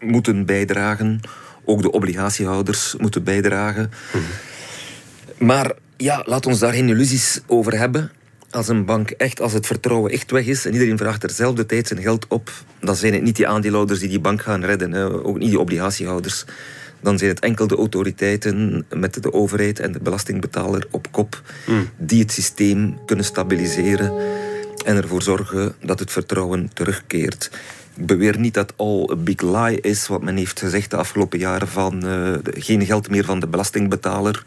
moeten 0.00 0.46
bijdragen. 0.46 1.20
Ook 1.64 1.82
de 1.82 1.90
obligatiehouders 1.90 2.94
moeten 2.98 3.24
bijdragen. 3.24 3.90
Mhm. 4.12 5.44
Maar 5.46 5.72
ja, 5.96 6.22
laat 6.24 6.46
ons 6.46 6.58
daar 6.58 6.72
geen 6.72 6.88
illusies 6.88 7.40
over 7.46 7.78
hebben. 7.78 8.10
Als 8.52 8.68
een 8.68 8.84
bank 8.84 9.10
echt, 9.10 9.40
als 9.40 9.52
het 9.52 9.66
vertrouwen 9.66 10.10
echt 10.10 10.30
weg 10.30 10.46
is 10.46 10.66
en 10.66 10.72
iedereen 10.72 10.98
vraagt 10.98 11.20
terzelfde 11.20 11.66
tijd 11.66 11.86
zijn 11.86 12.02
geld 12.02 12.26
op, 12.28 12.50
dan 12.80 12.96
zijn 12.96 13.12
het 13.12 13.22
niet 13.22 13.36
die 13.36 13.46
aandeelhouders 13.46 14.00
die 14.00 14.08
die 14.08 14.20
bank 14.20 14.42
gaan 14.42 14.64
redden, 14.64 14.92
hè. 14.92 15.24
ook 15.24 15.38
niet 15.38 15.48
die 15.48 15.58
obligatiehouders. 15.58 16.44
Dan 17.00 17.18
zijn 17.18 17.30
het 17.30 17.40
enkel 17.40 17.66
de 17.66 17.76
autoriteiten 17.76 18.86
met 18.94 19.22
de 19.22 19.32
overheid 19.32 19.80
en 19.80 19.92
de 19.92 20.00
belastingbetaler 20.00 20.86
op 20.90 21.06
kop 21.10 21.42
mhm. 21.66 21.82
die 21.96 22.20
het 22.20 22.32
systeem 22.32 22.98
kunnen 23.06 23.24
stabiliseren 23.24 24.12
en 24.84 24.96
ervoor 24.96 25.22
zorgen 25.22 25.74
dat 25.80 25.98
het 25.98 26.12
vertrouwen 26.12 26.70
terugkeert. 26.74 27.50
Ik 27.96 28.06
beweer 28.06 28.38
niet 28.38 28.54
dat 28.54 28.72
al 28.76 29.10
een 29.10 29.24
big 29.24 29.40
lie 29.40 29.80
is 29.80 30.06
wat 30.06 30.22
men 30.22 30.36
heeft 30.36 30.60
gezegd 30.60 30.90
de 30.90 30.96
afgelopen 30.96 31.38
jaren 31.38 31.68
van 31.68 32.06
uh, 32.06 32.34
geen 32.44 32.86
geld 32.86 33.10
meer 33.10 33.24
van 33.24 33.40
de 33.40 33.46
belastingbetaler, 33.46 34.44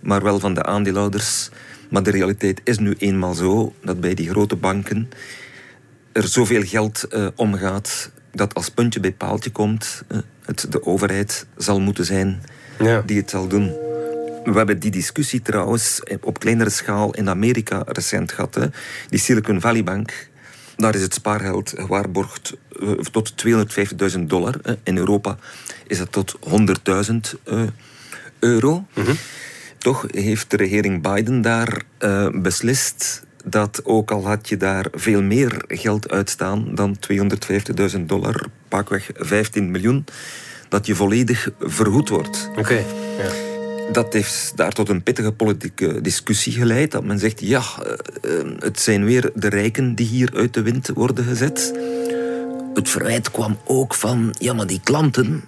maar 0.00 0.22
wel 0.22 0.40
van 0.40 0.54
de 0.54 0.62
aandeelhouders. 0.62 1.50
Maar 1.90 2.02
de 2.02 2.10
realiteit 2.10 2.60
is 2.64 2.78
nu 2.78 2.94
eenmaal 2.98 3.34
zo 3.34 3.74
dat 3.82 4.00
bij 4.00 4.14
die 4.14 4.28
grote 4.28 4.56
banken 4.56 5.08
er 6.12 6.28
zoveel 6.28 6.62
geld 6.62 7.06
uh, 7.10 7.26
omgaat 7.34 8.10
dat 8.32 8.54
als 8.54 8.68
puntje 8.68 9.00
bij 9.00 9.12
paaltje 9.12 9.50
komt, 9.50 10.02
uh, 10.08 10.18
het 10.44 10.66
de 10.70 10.86
overheid 10.86 11.46
zal 11.56 11.80
moeten 11.80 12.04
zijn 12.04 12.42
ja. 12.78 13.02
die 13.06 13.16
het 13.16 13.30
zal 13.30 13.48
doen. 13.48 13.74
We 14.44 14.52
hebben 14.52 14.78
die 14.78 14.90
discussie 14.90 15.42
trouwens 15.42 16.02
op 16.20 16.38
kleinere 16.38 16.70
schaal 16.70 17.14
in 17.14 17.28
Amerika 17.28 17.82
recent 17.86 18.32
gehad. 18.32 18.54
Hè. 18.54 18.66
Die 19.08 19.18
Silicon 19.18 19.60
Valley 19.60 19.84
Bank, 19.84 20.28
daar 20.76 20.94
is 20.94 21.02
het 21.02 21.14
spaargeld 21.14 21.72
gewaarborgd 21.76 22.56
uh, 22.80 22.90
tot 22.92 23.34
250.000 24.16 24.20
dollar. 24.20 24.54
In 24.82 24.96
Europa 24.96 25.38
is 25.86 25.98
dat 25.98 26.12
tot 26.12 26.36
100.000 27.10 27.16
uh, 27.44 27.62
euro. 28.38 28.86
Mm 28.94 29.04
-hmm. 29.04 29.16
Toch 29.78 30.04
heeft 30.08 30.50
de 30.50 30.56
regering 30.56 31.02
Biden 31.02 31.40
daar 31.42 31.82
beslist 32.32 33.24
dat 33.44 33.80
ook 33.84 34.10
al 34.10 34.26
had 34.26 34.48
je 34.48 34.56
daar 34.56 34.86
veel 34.92 35.22
meer 35.22 35.64
geld 35.68 36.10
uitstaan 36.10 36.74
dan 36.74 36.96
250.000 37.96 38.00
dollar, 38.00 38.46
pakweg 38.68 39.10
15 39.14 39.70
miljoen, 39.70 40.04
dat 40.68 40.86
je 40.86 40.94
volledig 40.94 41.48
vergoed 41.60 42.08
wordt. 42.08 42.50
Oké. 42.56 42.84
ja 43.18 43.45
dat 43.92 44.12
heeft 44.12 44.52
daar 44.54 44.72
tot 44.72 44.88
een 44.88 45.02
pittige 45.02 45.32
politieke 45.32 46.00
discussie 46.00 46.52
geleid. 46.52 46.90
Dat 46.90 47.04
men 47.04 47.18
zegt, 47.18 47.40
ja, 47.40 47.62
eh, 47.82 47.92
eh, 48.40 48.46
het 48.58 48.80
zijn 48.80 49.04
weer 49.04 49.30
de 49.34 49.48
rijken 49.48 49.94
die 49.94 50.06
hier 50.06 50.30
uit 50.34 50.54
de 50.54 50.62
wind 50.62 50.88
worden 50.88 51.24
gezet. 51.24 51.74
Het 52.74 52.88
verwijt 52.88 53.30
kwam 53.30 53.58
ook 53.64 53.94
van, 53.94 54.34
ja, 54.38 54.52
maar 54.52 54.66
die 54.66 54.80
klanten 54.84 55.44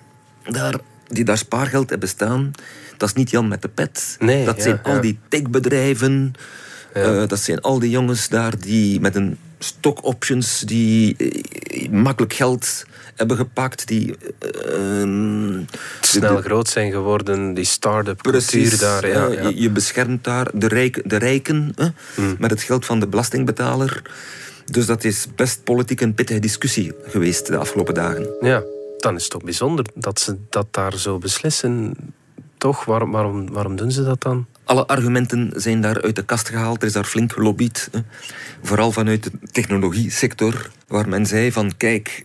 daar, 0.50 0.75
die 1.07 1.25
daar 1.25 1.38
spaargeld 1.38 1.90
hebben 1.90 2.09
staan, 2.09 2.52
dat 2.97 3.09
is 3.09 3.14
niet 3.14 3.30
Jan 3.30 3.49
met 3.49 3.62
de 3.62 3.68
pet. 3.68 4.16
Nee, 4.18 4.45
dat 4.45 4.62
zijn 4.62 4.83
al 4.83 5.00
die 5.00 5.18
techbedrijven. 5.28 6.33
Ja. 6.95 7.12
Uh, 7.12 7.28
dat 7.28 7.40
zijn 7.40 7.61
al 7.61 7.78
die 7.78 7.90
jongens 7.90 8.28
daar 8.28 8.59
die 8.59 9.00
met 9.00 9.14
een 9.14 9.38
stock 9.58 10.04
options 10.04 10.60
die 10.60 11.16
makkelijk 11.90 12.32
geld 12.32 12.84
hebben 13.14 13.36
gepakt. 13.36 13.86
Die 13.86 14.16
uh, 14.76 15.58
snel 16.00 16.40
groot 16.40 16.68
zijn 16.68 16.92
geworden, 16.92 17.54
die 17.54 17.64
start-up 17.64 18.22
cultuur 18.22 18.78
daar. 18.78 19.08
Ja, 19.08 19.26
ja. 19.26 19.52
Je, 19.54 19.70
beschermt 19.70 20.24
daar 20.24 20.50
de, 20.54 20.68
rijk, 20.68 21.02
de 21.04 21.16
rijken 21.16 21.74
hmm. 22.14 22.36
met 22.38 22.50
het 22.50 22.62
geld 22.62 22.86
van 22.86 23.00
de 23.00 23.06
belastingbetaler. 23.06 24.02
Dus 24.64 24.86
dat 24.86 25.04
is 25.04 25.26
best 25.34 25.64
politiek 25.64 26.00
een 26.00 26.14
pittige 26.14 26.40
discussie 26.40 26.92
geweest 27.02 27.46
de 27.46 27.56
afgelopen 27.56 27.94
dagen. 27.94 28.28
Ja, 28.40 28.62
dan 28.98 29.14
is 29.14 29.22
het 29.22 29.30
toch 29.30 29.44
bijzonder 29.44 29.86
dat 29.94 30.20
ze 30.20 30.36
dat 30.50 30.66
daar 30.70 30.98
zo 30.98 31.18
beslissen. 31.18 31.94
Toch? 32.58 32.84
Waarom, 32.84 33.10
waarom, 33.10 33.52
waarom 33.52 33.76
doen 33.76 33.90
ze 33.90 34.04
dat 34.04 34.22
dan? 34.22 34.46
Alle 34.68 34.87
argumenten 34.87 35.52
zijn 35.54 35.80
daar 35.80 36.02
uit 36.02 36.16
de 36.16 36.25
kast 36.25 36.48
gehaald. 36.48 36.80
Er 36.80 36.87
is 36.87 36.92
daar 36.92 37.04
flink 37.04 37.32
gelobbyd. 37.32 37.90
Vooral 38.62 38.92
vanuit 38.92 39.22
de 39.22 39.30
technologie 39.50 40.10
sector, 40.10 40.70
waar 40.87 41.08
men 41.08 41.26
zei 41.26 41.52
van 41.52 41.76
kijk, 41.76 42.25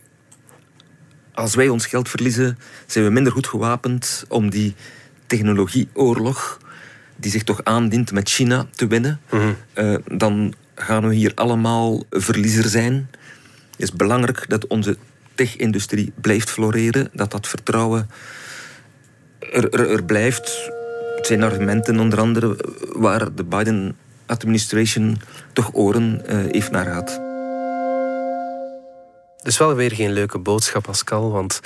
als 1.34 1.56
wij 1.56 1.70
ons 1.70 1.86
geld 1.86 2.10
verliezen, 2.10 2.58
zijn 2.86 3.06
we 3.06 3.12
minder 3.12 3.34
goed 3.34 3.48
gewapend 3.48 4.26
om 4.28 4.50
die 4.50 4.76
technologieoorlog, 5.28 6.60
die 7.16 7.32
zich 7.32 7.44
toch 7.44 7.64
aandient 7.64 8.12
met 8.12 8.30
China, 8.30 8.68
te 8.76 8.88
winnen. 8.88 9.20
Mhm. 9.32 9.54
Eh, 9.74 9.96
dan 10.12 10.54
gaan 10.76 11.08
we 11.08 11.16
hier 11.16 11.32
allemaal 11.36 12.04
verliezer 12.10 12.70
zijn. 12.70 13.10
Het 13.72 13.82
is 13.82 13.92
belangrijk 13.92 14.46
dat 14.50 14.68
onze 14.68 14.98
tech-industrie 15.36 16.14
blijft 16.22 16.50
floreren, 16.50 17.10
dat 17.14 17.32
dat 17.32 17.48
vertrouwen 17.48 18.10
er, 19.40 19.90
er, 19.90 20.04
blijft. 20.04 20.72
Het 21.24 21.32
zijn 21.32 21.44
argumenten 21.44 22.00
onder 22.00 22.20
andere 22.20 22.58
waar 22.94 23.36
de 23.36 23.44
Biden-administration 23.44 25.22
toch 25.54 25.70
oren 25.74 26.22
uh, 26.26 26.52
heeft 26.52 26.72
naar 26.72 26.86
gehad. 26.86 27.10
Het 29.38 29.48
is 29.48 29.58
wel 29.58 29.76
weer 29.76 29.92
geen 29.92 30.14
leuke 30.14 30.38
boodschap, 30.38 30.84
Pascal, 30.84 31.32
want 31.32 31.60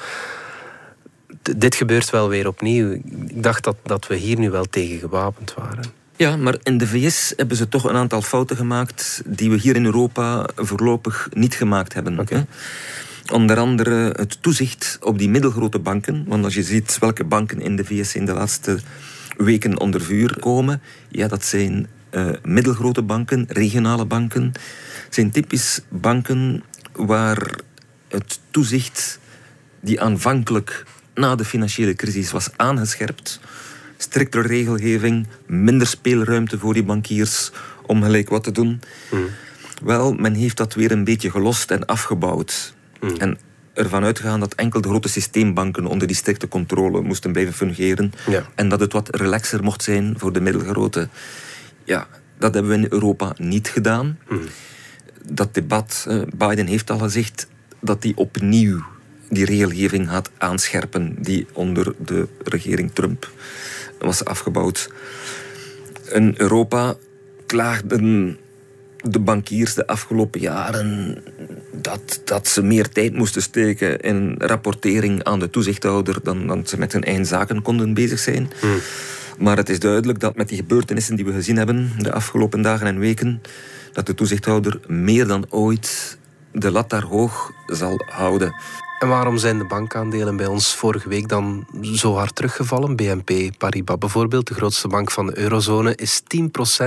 dit 1.57 1.75
gebeurt 1.75 2.09
wel 2.09 2.29
weer 2.29 2.47
opnieuw. 2.47 2.91
Ik 2.91 3.43
dacht 3.43 3.63
dat, 3.63 3.75
dat 3.83 4.07
we 4.07 4.15
hier 4.15 4.39
nu 4.39 4.49
wel 4.49 4.65
tegen 4.65 4.99
gewapend 4.99 5.53
waren. 5.53 5.83
Ja, 6.15 6.35
maar 6.35 6.55
in 6.63 6.77
de 6.77 6.87
VS 6.87 7.33
hebben 7.35 7.57
ze 7.57 7.69
toch 7.69 7.83
een 7.83 7.95
aantal 7.95 8.21
fouten 8.21 8.55
gemaakt 8.55 9.21
die 9.25 9.49
we 9.49 9.57
hier 9.57 9.75
in 9.75 9.85
Europa 9.85 10.49
voorlopig 10.55 11.29
niet 11.33 11.55
gemaakt 11.55 11.93
hebben. 11.93 12.19
Okay. 12.19 12.45
Onder 13.31 13.57
andere 13.57 14.13
het 14.17 14.41
toezicht 14.41 14.97
op 15.01 15.17
die 15.17 15.29
middelgrote 15.29 15.79
banken. 15.79 16.25
Want 16.27 16.43
als 16.43 16.53
je 16.53 16.63
ziet 16.63 16.97
welke 16.99 17.23
banken 17.23 17.61
in 17.61 17.75
de 17.75 17.85
VS 17.85 18.15
in 18.15 18.25
de 18.25 18.33
laatste 18.33 18.79
weken 19.38 19.79
onder 19.79 20.01
vuur 20.01 20.39
komen, 20.39 20.82
ja, 21.10 21.27
dat 21.27 21.46
zijn 21.46 21.88
uh, 22.12 22.29
middelgrote 22.44 23.01
banken, 23.01 23.46
regionale 23.48 24.06
banken. 24.06 24.51
zijn 25.10 25.32
typisch 25.32 25.82
banken 25.89 26.63
waar 26.91 27.60
het 28.08 28.39
toezicht 28.51 29.20
die 29.79 30.01
aanvankelijk 30.01 30.86
na 31.13 31.36
de 31.36 31.46
financiële 31.46 31.94
crisis 31.94 32.32
was 32.32 32.50
aangescherpt, 32.56 33.39
striktere 33.98 34.48
regelgeving, 34.48 35.27
minder 35.46 35.88
speelruimte 35.88 36.58
voor 36.60 36.74
die 36.74 36.84
bankiers 36.84 37.51
om 37.86 38.03
gelijk 38.03 38.29
wat 38.29 38.44
te 38.44 38.51
doen. 38.51 38.82
Mm. 39.12 39.27
Wel, 39.84 40.13
men 40.13 40.34
heeft 40.34 40.58
dat 40.58 40.74
weer 40.74 40.91
een 40.91 41.03
beetje 41.03 41.32
gelost 41.32 41.72
en 41.72 41.86
afgebouwd. 41.86 42.74
Mm. 43.00 43.15
En 43.17 43.38
ervan 43.77 44.03
uitgegaan 44.03 44.39
dat 44.39 44.55
enkel 44.55 44.81
de 44.81 44.89
grote 44.89 45.10
systeembanken 45.10 45.86
onder 45.86 46.07
die 46.07 46.15
strikte 46.15 46.48
controle 46.48 47.01
moesten 47.01 47.31
blijven 47.31 47.53
fungeren. 47.53 48.13
En 48.55 48.69
dat 48.69 48.79
het 48.79 48.93
wat 48.93 49.15
relaxer 49.15 49.63
mocht 49.63 49.84
zijn 49.84 50.13
voor 50.17 50.34
de 50.34 50.41
middelgrote. 50.41 51.10
Ja, 51.84 52.07
dat 52.38 52.53
hebben 52.53 52.72
we 52.72 52.77
in 52.77 52.88
Europa 52.89 53.34
niet 53.38 53.67
gedaan. 53.67 54.19
Mm. 54.29 54.41
Dat 55.31 55.53
debat, 55.53 56.05
eh, 56.07 56.22
Biden 56.36 56.67
heeft 56.67 56.89
al 56.89 56.98
gezegd, 56.98 57.48
dat 57.79 58.03
hij 58.03 58.13
opnieuw 58.15 58.84
die 59.29 59.46
regelgeving 59.46 60.10
gaat 60.10 60.29
aanscherpen 60.38 61.15
die 61.19 61.48
onder 61.53 61.93
de 62.05 62.27
regering 62.43 62.91
Trump 62.93 63.31
was 64.00 64.25
afgebouwd. 64.25 64.91
In 66.12 66.34
Europa 66.38 66.96
klaagden 67.46 68.38
de 69.09 69.19
bankiers 69.19 69.73
de 69.73 69.87
afgelopen 69.87 70.39
jaren 70.39 71.17
dat, 71.71 72.21
dat 72.25 72.47
ze 72.47 72.61
meer 72.61 72.89
tijd 72.89 73.13
moesten 73.13 73.41
steken 73.41 73.99
in 73.99 74.35
rapportering 74.37 75.23
aan 75.23 75.39
de 75.39 75.49
toezichthouder 75.49 76.19
dan, 76.23 76.47
dan 76.47 76.67
ze 76.67 76.77
met 76.77 76.93
hun 76.93 77.03
eigen 77.03 77.25
zaken 77.25 77.61
konden 77.61 77.93
bezig 77.93 78.19
zijn. 78.19 78.49
Hmm. 78.59 78.79
Maar 79.37 79.57
het 79.57 79.69
is 79.69 79.79
duidelijk 79.79 80.19
dat 80.19 80.35
met 80.35 80.49
die 80.49 80.57
gebeurtenissen 80.57 81.15
die 81.15 81.25
we 81.25 81.31
gezien 81.31 81.57
hebben 81.57 81.91
de 81.97 82.11
afgelopen 82.11 82.61
dagen 82.61 82.87
en 82.87 82.99
weken, 82.99 83.41
dat 83.93 84.05
de 84.05 84.13
toezichthouder 84.13 84.79
meer 84.87 85.27
dan 85.27 85.45
ooit 85.49 86.17
de 86.51 86.71
lat 86.71 86.89
daar 86.89 87.03
hoog 87.03 87.51
zal 87.65 88.01
houden. 88.05 88.55
En 88.99 89.07
waarom 89.07 89.37
zijn 89.37 89.57
de 89.57 89.65
bankaandelen 89.65 90.37
bij 90.37 90.45
ons 90.45 90.75
vorige 90.75 91.09
week 91.09 91.27
dan 91.27 91.67
zo 91.81 92.15
hard 92.15 92.35
teruggevallen? 92.35 92.95
BNP 92.95 93.57
Paribas 93.57 93.97
bijvoorbeeld, 93.97 94.47
de 94.47 94.53
grootste 94.53 94.87
bank 94.87 95.11
van 95.11 95.25
de 95.25 95.37
eurozone, 95.37 95.95
is 95.95 96.21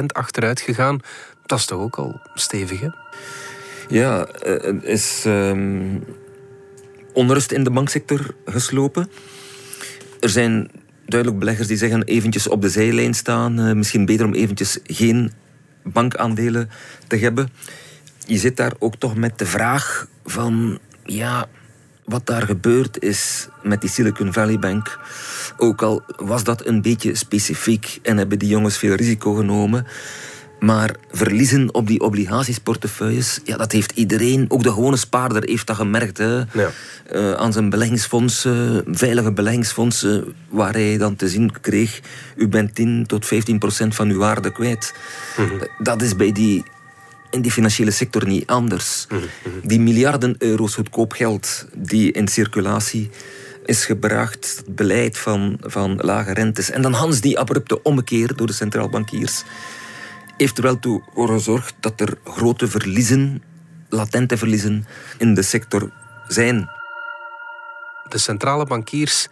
10% 0.01 0.07
achteruit 0.07 0.61
gegaan. 0.61 1.01
Dat 1.51 1.59
is 1.59 1.65
toch 1.65 1.81
ook 1.81 1.97
al 1.97 2.21
stevig, 2.35 2.81
hè? 2.81 2.89
Ja, 3.89 4.27
er 4.27 4.85
is 4.85 5.25
um, 5.27 6.05
onrust 7.13 7.53
in 7.53 7.65
de 7.65 7.71
banksector 7.71 8.35
geslopen. 8.45 9.11
Er 10.21 10.29
zijn 10.29 10.71
duidelijk 11.07 11.41
beleggers 11.41 11.69
die 11.69 11.77
zeggen 11.77 12.03
eventjes 12.03 12.49
op 12.49 12.63
de 12.63 12.69
zijlijn 12.69 13.15
staan. 13.15 13.61
Uh, 13.61 13.73
misschien 13.73 14.05
beter 14.05 14.27
om 14.27 14.35
eventjes 14.35 14.79
geen 14.85 15.33
bankaandelen 15.83 16.71
te 17.07 17.17
hebben. 17.17 17.49
Je 18.27 18.39
zit 18.39 18.57
daar 18.57 18.73
ook 18.79 18.97
toch 18.97 19.17
met 19.17 19.39
de 19.39 19.47
vraag 19.47 20.07
van... 20.25 20.79
Ja, 21.05 21.49
wat 22.05 22.27
daar 22.27 22.43
gebeurd 22.43 23.03
is 23.03 23.49
met 23.63 23.81
die 23.81 23.91
Silicon 23.91 24.33
Valley 24.33 24.59
Bank... 24.59 24.99
Ook 25.57 25.83
al 25.83 26.03
was 26.17 26.45
dat 26.45 26.67
een 26.67 26.83
beetje 26.83 27.15
specifiek 27.15 27.99
en 28.03 28.17
hebben 28.17 28.39
die 28.39 28.49
jongens 28.49 28.79
veel 28.79 28.95
risico 28.95 29.35
genomen... 29.35 29.87
Maar 30.61 30.95
verliezen 31.11 31.75
op 31.75 31.87
die 31.87 32.01
obligatiesportefeuilles, 32.01 33.41
ja, 33.45 33.57
dat 33.57 33.73
heeft 33.73 33.93
iedereen, 33.93 34.45
ook 34.49 34.63
de 34.63 34.73
gewone 34.73 34.97
spaarder 34.97 35.43
heeft 35.45 35.67
dat 35.67 35.77
gemerkt. 35.77 36.19
Hè. 36.19 36.37
Ja. 36.37 36.71
Uh, 37.13 37.33
aan 37.33 37.53
zijn 37.53 37.71
beleggingsfondsen, 37.71 38.85
veilige 38.87 39.33
beleggingsfondsen, 39.33 40.35
waar 40.49 40.73
hij 40.73 40.99
dan 40.99 41.17
te 41.17 41.29
zien 41.29 41.61
kreeg, 41.61 42.01
u 42.37 42.49
bent 42.49 42.75
10 42.75 43.07
tot 43.07 43.27
15 43.27 43.59
procent 43.59 43.95
van 43.95 44.09
uw 44.09 44.19
waarde 44.19 44.53
kwijt. 44.53 44.95
Mhm. 45.37 45.65
Dat 45.79 46.03
is 46.03 46.17
bij 46.17 46.33
die, 46.33 46.65
in 47.31 47.43
die 47.43 47.53
financiële 47.53 47.91
sector 47.91 48.27
niet 48.27 48.47
anders. 48.47 49.07
Mhm, 49.09 49.21
mhm. 49.21 49.69
Die 49.69 49.81
miljarden 49.81 50.35
euro's 50.39 50.75
goedkoop 50.75 51.13
geld 51.13 51.67
die 51.77 52.13
in 52.13 52.29
circulatie 52.29 53.11
is 53.65 53.85
gebracht, 53.85 54.63
het 54.67 54.75
beleid 54.75 55.19
van, 55.19 55.57
van 55.61 55.97
lage 56.01 56.33
rentes. 56.33 56.71
En 56.71 56.83
dan 56.83 56.93
Hans 56.93 57.21
die 57.21 57.39
abrupte 57.39 57.83
ommekeer 57.83 58.37
door 58.37 58.47
de 58.47 58.53
centraal 58.53 58.89
bankiers 58.89 59.45
heeft 60.41 60.59
er 60.59 60.65
wel 60.65 60.79
toe 60.79 61.03
voor 61.15 61.29
gezorgd 61.29 61.75
dat 61.81 62.01
er 62.01 62.19
grote 62.25 62.69
verliezen, 62.69 63.43
latente 63.89 64.37
verliezen, 64.37 64.87
in 65.19 65.35
de 65.35 65.43
sector 65.43 65.93
zijn. 66.29 66.69
De 68.09 68.19
centrale 68.19 68.67
bankiers 68.67 69.29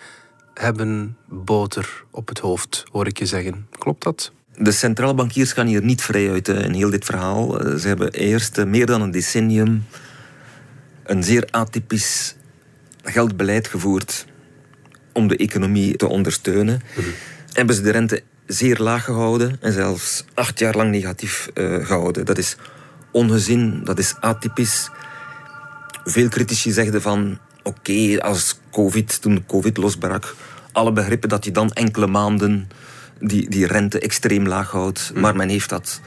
hebben 0.54 1.16
boter 1.28 2.04
op 2.10 2.28
het 2.28 2.38
hoofd, 2.38 2.84
hoor 2.90 3.06
ik 3.06 3.18
je 3.18 3.26
zeggen. 3.26 3.66
Klopt 3.78 4.02
dat? 4.02 4.32
De 4.56 4.72
centrale 4.72 5.14
bankiers 5.14 5.52
gaan 5.52 5.66
hier 5.66 5.82
niet 5.82 6.02
vrij 6.02 6.30
uit 6.30 6.48
in 6.48 6.72
heel 6.72 6.90
dit 6.90 7.04
verhaal. 7.04 7.52
Ze 7.78 7.88
hebben 7.88 8.12
eerst 8.12 8.64
meer 8.64 8.86
dan 8.86 9.02
een 9.02 9.10
decennium 9.10 9.86
een 11.04 11.22
zeer 11.22 11.48
atypisch 11.50 12.34
geldbeleid 13.02 13.68
gevoerd 13.68 14.26
om 15.12 15.28
de 15.28 15.36
economie 15.36 15.96
te 15.96 16.06
ondersteunen. 16.06 16.82
Mm 16.96 17.04
Hebben 17.52 17.74
ze 17.74 17.82
de 17.82 17.90
rente 17.90 18.22
zeer 18.48 18.78
laag 18.78 19.04
gehouden 19.04 19.56
en 19.60 19.72
zelfs 19.72 20.24
acht 20.34 20.58
jaar 20.58 20.76
lang 20.76 20.90
negatief 20.90 21.48
uh, 21.54 21.86
gehouden. 21.86 22.26
Dat 22.26 22.38
is 22.38 22.56
ongezien, 23.10 23.84
dat 23.84 23.98
is 23.98 24.14
atypisch. 24.20 24.90
Veel 26.04 26.28
critici 26.28 26.70
zeggen 26.72 27.02
van 27.02 27.38
oké, 27.62 28.20
als 28.20 28.58
COVID, 28.70 29.22
toen 29.22 29.44
COVID 29.46 29.76
losbrak, 29.76 30.34
alle 30.72 30.92
begrippen 30.92 31.28
dat 31.28 31.44
je 31.44 31.50
dan 31.50 31.72
enkele 31.72 32.06
maanden 32.06 32.68
die, 33.20 33.50
die 33.50 33.66
rente 33.66 34.00
extreem 34.00 34.46
laag 34.46 34.70
houdt. 34.70 35.10
Mm. 35.14 35.20
Maar 35.20 35.36
men 35.36 35.48
heeft 35.48 35.68
dat 35.68 36.00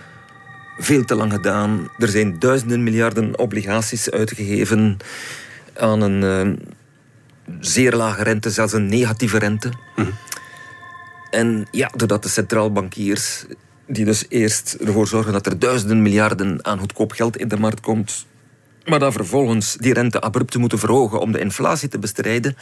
veel 0.77 1.05
te 1.05 1.15
lang 1.15 1.33
gedaan. 1.33 1.89
Er 1.98 2.07
zijn 2.07 2.39
duizenden 2.39 2.83
miljarden 2.83 3.39
obligaties 3.39 4.12
uitgegeven 4.12 4.98
aan 5.77 6.01
een 6.01 6.21
uh, 6.21 6.53
zeer 7.60 7.95
lage 7.95 8.24
rente, 8.24 8.50
zelfs 8.50 8.74
een 8.74 8.86
negatieve 8.86 9.38
rente. 9.38 9.69
Mm. 9.95 10.13
En 11.31 11.67
ja, 11.71 11.91
doordat 11.95 12.23
de 12.23 12.29
centraal 12.29 12.71
bankiers, 12.71 13.45
die 13.88 14.05
dus 14.05 14.25
eerst 14.29 14.73
ervoor 14.73 15.07
zorgen 15.07 15.33
dat 15.33 15.45
er 15.45 15.59
duizenden 15.59 16.01
miljarden 16.01 16.65
aan 16.65 16.79
goedkoop 16.79 17.11
geld 17.11 17.38
in 17.38 17.47
de 17.47 17.57
markt 17.57 17.79
komt, 17.79 18.25
maar 18.85 19.00
dan 19.00 19.11
vervolgens 19.11 19.75
die 19.75 19.93
rente 19.93 20.21
abrupt 20.21 20.57
moeten 20.57 20.79
verhogen 20.79 21.19
om 21.19 21.31
de 21.31 21.39
inflatie 21.39 21.89
te 21.89 22.00
bestrijden, 22.00 22.55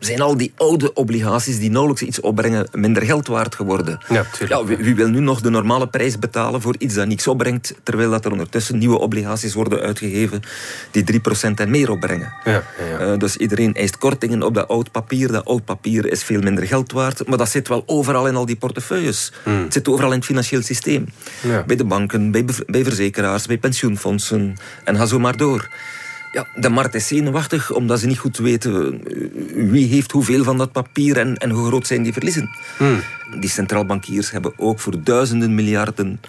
zijn 0.00 0.20
al 0.20 0.36
die 0.36 0.52
oude 0.56 0.92
obligaties 0.92 1.58
die 1.58 1.70
nauwelijks 1.70 2.02
iets 2.02 2.20
opbrengen 2.20 2.68
minder 2.72 3.02
geld 3.02 3.26
waard 3.26 3.54
geworden. 3.54 4.04
Ja, 4.08 4.24
ja 4.48 4.64
wie, 4.64 4.76
wie, 4.76 4.94
wil 4.94 5.08
nu 5.08 5.20
nog 5.20 5.40
de 5.40 5.50
normale 5.50 5.88
prijs 5.88 6.18
betalen 6.18 6.60
voor 6.60 6.74
iets 6.78 6.94
dat 6.94 7.06
niets 7.06 7.26
opbrengt, 7.26 7.74
terwijl 7.82 8.10
dat 8.10 8.24
er 8.24 8.32
ondertussen 8.32 8.78
nieuwe 8.78 8.98
obligaties 8.98 9.54
worden 9.54 9.80
uitgegeven 9.80 10.42
die 10.90 11.20
3% 11.20 11.20
en 11.54 11.70
meer 11.70 11.90
opbrengen. 11.90 12.32
Ja, 12.44 12.62
ja, 12.98 13.12
uh, 13.12 13.18
dus 13.18 13.36
iedereen 13.36 13.74
eist 13.74 13.98
kortingen 13.98 14.42
op 14.42 14.54
dat 14.54 14.68
oud 14.68 14.90
papier. 14.90 15.32
Dat 15.32 15.44
oud 15.44 15.64
papier 15.64 16.06
is 16.06 16.22
veel 16.22 16.40
minder 16.40 16.66
geld 16.66 16.92
waard, 16.92 17.26
maar 17.26 17.38
dat 17.38 17.48
zit 17.48 17.68
wel 17.68 17.82
overal 17.86 18.28
in 18.28 18.36
al 18.36 18.46
die 18.46 18.56
portefeuilles. 18.56 19.32
Hmm. 19.42 19.62
Het 19.62 19.72
zit 19.72 19.88
overal 19.88 20.10
in 20.10 20.16
het 20.16 20.26
financieel 20.26 20.62
systeem. 20.62 21.08
Bij 21.66 21.76
de 21.76 21.84
banken, 21.84 22.30
bij, 22.30 22.44
bij 22.66 22.84
verzekeraars, 22.84 23.46
bij 23.46 23.58
pensioenfondsen 23.58 24.56
en 24.84 24.96
ga 24.96 25.06
zo 25.06 25.18
maar 25.18 25.36
door. 25.36 25.68
Ja, 26.32 26.46
de 26.54 26.68
markt 26.68 26.94
is 26.94 27.06
zenuwachtig 27.06 27.72
omdat 27.72 28.00
ze 28.00 28.06
niet 28.06 28.18
goed 28.18 28.36
weten 28.36 29.04
eh, 29.06 29.70
wie 29.70 29.86
heeft 29.86 30.10
hoeveel 30.10 30.44
van 30.44 30.58
dat 30.58 30.72
papier 30.72 31.18
en, 31.18 31.36
en 31.36 31.50
hoe 31.50 31.66
groot 31.66 31.86
zijn 31.86 32.02
die 32.02 32.12
verliezen. 32.12 32.50
Hmm. 32.76 33.02
Die 33.40 33.50
centraalbankiers 33.50 34.30
hebben 34.30 34.52
ook 34.56 34.80
voor 34.80 35.02
duizenden 35.02 35.54
miljarden 35.54 36.20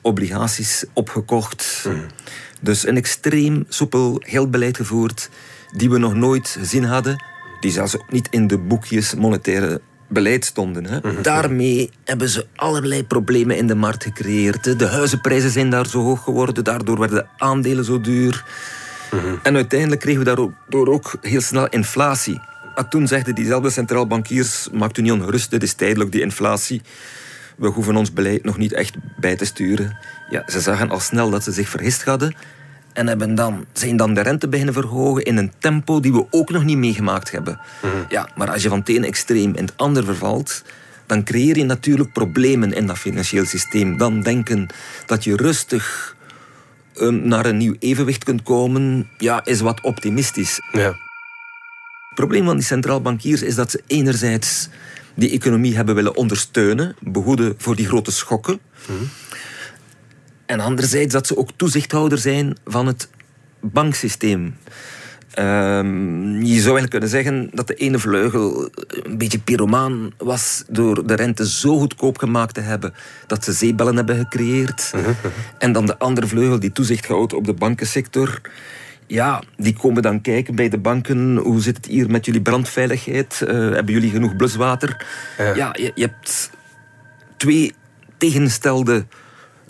obligaties 0.00 0.84
opgekocht. 0.92 1.80
Hmm. 1.82 2.06
Dus 2.60 2.86
een 2.86 2.96
extreem 2.96 3.64
soepel 3.68 4.22
geldbeleid 4.24 4.76
gevoerd 4.76 5.30
die 5.76 5.90
we 5.90 5.98
nog 5.98 6.14
nooit 6.14 6.56
gezien 6.58 6.84
hadden. 6.84 7.24
Die 7.60 7.70
zelfs 7.70 7.96
ook 7.96 8.12
niet 8.12 8.28
in 8.30 8.46
de 8.46 8.58
boekjes 8.58 9.14
monetaire 9.14 9.80
beleid 10.08 10.44
stonden. 10.44 10.86
Hè. 10.86 10.98
Hmm. 10.98 11.22
Daarmee 11.22 11.90
hebben 12.04 12.28
ze 12.28 12.46
allerlei 12.56 13.04
problemen 13.04 13.56
in 13.56 13.66
de 13.66 13.74
markt 13.74 14.02
gecreëerd. 14.02 14.78
De 14.78 14.86
huizenprijzen 14.86 15.50
zijn 15.50 15.70
daar 15.70 15.86
zo 15.86 16.02
hoog 16.02 16.22
geworden, 16.22 16.64
daardoor 16.64 16.98
werden 16.98 17.18
de 17.18 17.44
aandelen 17.44 17.84
zo 17.84 18.00
duur. 18.00 18.44
En 19.42 19.54
uiteindelijk 19.54 20.00
kregen 20.00 20.18
we 20.18 20.26
daardoor 20.26 20.88
ook 20.88 21.14
heel 21.20 21.40
snel 21.40 21.68
inflatie. 21.68 22.40
En 22.74 22.88
toen 22.88 23.06
zeiden 23.06 23.34
diezelfde 23.34 23.70
centraal 23.70 24.06
bankiers, 24.06 24.68
maakt 24.72 24.98
u 24.98 25.02
niet 25.02 25.12
ongerust, 25.12 25.50
dit 25.50 25.62
is 25.62 25.72
tijdelijk 25.72 26.12
die 26.12 26.20
inflatie. 26.20 26.82
We 27.56 27.68
hoeven 27.68 27.96
ons 27.96 28.12
beleid 28.12 28.44
nog 28.44 28.56
niet 28.56 28.72
echt 28.72 28.96
bij 29.20 29.36
te 29.36 29.44
sturen. 29.44 29.98
Ja, 30.30 30.42
ze 30.46 30.60
zagen 30.60 30.90
al 30.90 31.00
snel 31.00 31.30
dat 31.30 31.44
ze 31.44 31.52
zich 31.52 31.68
vergist 31.68 32.04
hadden 32.04 32.34
en 32.92 33.06
hebben 33.06 33.34
dan, 33.34 33.66
zijn 33.72 33.96
dan 33.96 34.14
de 34.14 34.20
rente 34.20 34.48
beginnen 34.48 34.74
verhogen 34.74 35.22
in 35.22 35.36
een 35.36 35.52
tempo 35.58 36.00
die 36.00 36.12
we 36.12 36.26
ook 36.30 36.50
nog 36.50 36.64
niet 36.64 36.76
meegemaakt 36.76 37.30
hebben. 37.30 37.60
Ja, 38.08 38.28
maar 38.36 38.50
als 38.50 38.62
je 38.62 38.68
van 38.68 38.78
het 38.78 38.88
ene 38.88 39.06
extreem 39.06 39.54
in 39.54 39.64
het 39.64 39.76
ander 39.76 40.04
vervalt, 40.04 40.62
dan 41.06 41.24
creëer 41.24 41.56
je 41.56 41.64
natuurlijk 41.64 42.12
problemen 42.12 42.72
in 42.72 42.86
dat 42.86 42.98
financieel 42.98 43.44
systeem. 43.44 43.96
Dan 43.96 44.20
denken 44.20 44.66
dat 45.06 45.24
je 45.24 45.36
rustig 45.36 46.16
um, 47.00 47.28
naar 47.28 47.46
een 47.46 47.56
nieuw 47.56 47.74
evenwicht 47.78 48.24
kunt 48.24 48.42
komen, 48.42 49.08
ja, 49.18 49.44
is 49.44 49.60
wat 49.60 49.80
optimistisch. 49.80 50.60
Ja. 50.72 50.96
Het 52.08 52.26
probleem 52.26 52.44
van 52.44 52.56
die 52.56 52.64
centraal 52.64 53.00
bankiers 53.00 53.42
is 53.42 53.54
dat 53.54 53.70
ze 53.70 53.82
enerzijds 53.86 54.68
die 55.14 55.30
economie 55.30 55.76
hebben 55.76 55.94
willen 55.94 56.16
ondersteunen, 56.16 56.96
behoeden 57.00 57.54
voor 57.58 57.76
die 57.76 57.86
grote 57.86 58.12
schokken. 58.12 58.58
Mhm. 58.86 59.04
En 60.46 60.60
anderzijds 60.60 61.12
dat 61.12 61.26
ze 61.26 61.36
ook 61.36 61.50
toezichthouder 61.56 62.18
zijn 62.18 62.56
van 62.64 62.86
het 62.86 63.08
banksysteem. 63.60 64.56
Um, 65.40 66.42
je 66.42 66.60
zou 66.60 66.78
eigenlijk 66.78 66.90
kunnen 66.90 67.08
zeggen 67.08 67.50
dat 67.52 67.66
de 67.66 67.74
ene 67.74 67.98
vleugel 67.98 68.70
een 68.86 69.18
beetje 69.18 69.38
pyromaan 69.38 70.10
was 70.16 70.64
door 70.68 71.06
de 71.06 71.14
rente 71.14 71.48
zo 71.48 71.78
goedkoop 71.78 72.18
gemaakt 72.18 72.54
te 72.54 72.60
hebben 72.60 72.94
dat 73.26 73.44
ze 73.44 73.52
zeebellen 73.52 73.96
hebben 73.96 74.16
gecreëerd. 74.16 74.92
En 75.58 75.72
dan 75.72 75.86
de 75.86 75.98
andere 75.98 76.26
vleugel 76.26 76.60
die 76.60 76.72
toezicht 76.72 77.06
houdt 77.06 77.32
op 77.32 77.44
de 77.44 77.52
bankensector. 77.52 78.40
Ja, 79.06 79.42
die 79.56 79.76
komen 79.76 80.02
dan 80.02 80.20
kijken 80.20 80.54
bij 80.54 80.68
de 80.68 80.78
banken. 80.78 81.36
Hoe 81.36 81.60
zit 81.60 81.76
het 81.76 81.86
hier 81.86 82.10
met 82.10 82.24
jullie 82.24 82.42
brandveiligheid? 82.42 83.40
Uh, 83.42 83.48
hebben 83.48 83.94
jullie 83.94 84.10
genoeg 84.10 84.36
bluswater? 84.36 85.06
Ja, 85.38 85.54
ja 85.54 85.70
je, 85.72 85.92
je 85.94 86.02
hebt 86.02 86.50
twee 87.36 87.74
tegenstelde 88.16 89.06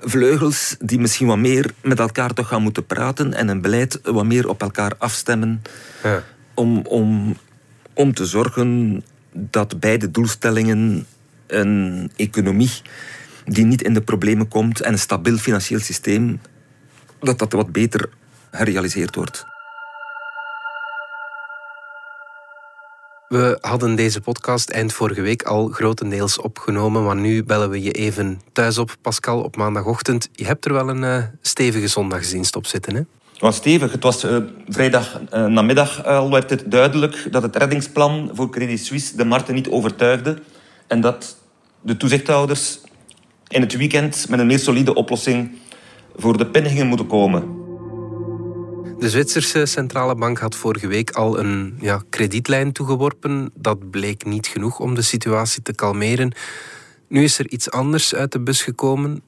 vleugels 0.00 0.76
die 0.78 0.98
misschien 0.98 1.26
wat 1.26 1.38
meer 1.38 1.70
met 1.82 1.98
elkaar 1.98 2.34
toch 2.34 2.48
gaan 2.48 2.62
moeten 2.62 2.86
praten 2.86 3.34
en 3.34 3.48
een 3.48 3.60
beleid 3.60 4.00
wat 4.02 4.24
meer 4.24 4.48
op 4.48 4.62
elkaar 4.62 4.92
afstemmen 4.98 5.62
ja. 6.02 6.22
om, 6.54 6.86
om, 6.86 7.36
om 7.94 8.14
te 8.14 8.26
zorgen 8.26 9.02
dat 9.32 9.80
beide 9.80 10.10
doelstellingen 10.10 11.06
een 11.46 12.10
economie 12.16 12.70
die 13.44 13.64
niet 13.64 13.82
in 13.82 13.94
de 13.94 14.02
problemen 14.02 14.48
komt 14.48 14.80
en 14.80 14.92
een 14.92 14.98
stabiel 14.98 15.36
financieel 15.36 15.80
systeem, 15.80 16.40
dat 17.20 17.38
dat 17.38 17.52
wat 17.52 17.72
beter 17.72 18.08
gerealiseerd 18.50 19.14
wordt. 19.14 19.46
We 23.28 23.58
hadden 23.60 23.94
deze 23.94 24.20
podcast 24.20 24.70
eind 24.70 24.92
vorige 24.92 25.20
week 25.20 25.42
al 25.42 25.68
grotendeels 25.68 26.40
opgenomen, 26.40 27.04
maar 27.04 27.16
nu 27.16 27.44
bellen 27.44 27.70
we 27.70 27.82
je 27.82 27.92
even 27.92 28.40
thuis 28.52 28.78
op, 28.78 28.96
Pascal, 29.02 29.40
op 29.40 29.56
maandagochtend. 29.56 30.28
Je 30.32 30.44
hebt 30.44 30.64
er 30.64 30.72
wel 30.72 30.88
een 30.88 31.02
uh, 31.02 31.24
stevige 31.40 31.88
zondagsdienst 31.88 32.56
op 32.56 32.66
zitten, 32.66 32.94
hè? 32.94 33.02
Was 33.38 33.56
stevig. 33.56 33.92
Het 33.92 34.02
was 34.02 34.24
uh, 34.24 34.36
vrijdag 34.68 35.20
uh, 35.34 35.46
namiddag 35.46 36.04
al 36.04 36.30
werd 36.30 36.50
het 36.50 36.70
duidelijk 36.70 37.28
dat 37.30 37.42
het 37.42 37.56
reddingsplan 37.56 38.30
voor 38.32 38.50
Credit 38.50 38.80
Suisse 38.80 39.16
de 39.16 39.24
markten 39.24 39.54
niet 39.54 39.68
overtuigde 39.68 40.38
en 40.86 41.00
dat 41.00 41.36
de 41.80 41.96
toezichthouders 41.96 42.80
in 43.48 43.60
het 43.60 43.76
weekend 43.76 44.28
met 44.28 44.38
een 44.38 44.46
meer 44.46 44.58
solide 44.58 44.94
oplossing 44.94 45.58
voor 46.16 46.38
de 46.38 46.46
pen 46.46 46.66
gingen 46.66 46.86
moeten 46.86 47.06
komen. 47.06 47.57
De 48.98 49.08
Zwitserse 49.08 49.66
centrale 49.66 50.14
bank 50.14 50.38
had 50.38 50.54
vorige 50.54 50.86
week 50.86 51.10
al 51.10 51.38
een 51.38 51.78
ja, 51.80 52.02
kredietlijn 52.10 52.72
toegeworpen. 52.72 53.50
Dat 53.54 53.90
bleek 53.90 54.24
niet 54.24 54.46
genoeg 54.46 54.80
om 54.80 54.94
de 54.94 55.02
situatie 55.02 55.62
te 55.62 55.74
kalmeren. 55.74 56.32
Nu 57.08 57.22
is 57.22 57.38
er 57.38 57.48
iets 57.48 57.70
anders 57.70 58.14
uit 58.14 58.32
de 58.32 58.40
bus 58.40 58.62
gekomen. 58.62 59.22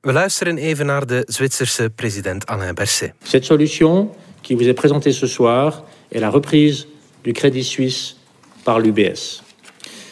We 0.00 0.12
luisteren 0.12 0.58
even 0.58 0.86
naar 0.86 1.06
de 1.06 1.22
Zwitserse 1.26 1.90
president 1.94 2.46
Alain 2.46 2.74
Berset. 2.74 3.12
Cette 3.22 3.44
solution 3.44 4.10
qui 4.40 4.54
vous 4.54 4.66
est 4.66 4.76
présentée 4.76 5.12
ce 5.12 5.26
soir 5.26 5.84
est 6.08 6.20
la 6.20 6.30
reprise 6.30 6.86
du 7.22 7.32
Crédit 7.32 7.64
Suisse 7.64 8.16
par 8.62 8.78
l'UBS. 8.78 9.42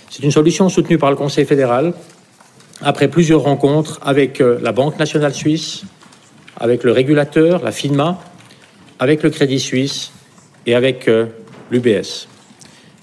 C'est 0.08 0.22
une 0.22 0.30
solution 0.30 0.68
soutenue 0.68 0.98
par 0.98 1.10
le 1.10 1.16
Conseil 1.16 1.46
fédéral 1.46 1.94
après 2.80 3.08
plusieurs 3.08 3.42
rencontres 3.42 3.98
avec 4.02 4.40
euh, 4.40 4.58
la 4.62 4.72
Banque 4.72 4.98
nationale 4.98 5.34
suisse, 5.34 5.82
avec 6.56 6.84
le 6.84 6.92
régulateur, 6.92 7.62
la 7.62 7.72
FINMA, 7.72 8.18
avec 9.00 9.22
le 9.22 9.30
Crédit 9.30 9.58
Suisse 9.58 10.12
et 10.66 10.74
avec 10.74 11.08
euh, 11.08 11.26
l'UBS. 11.70 12.28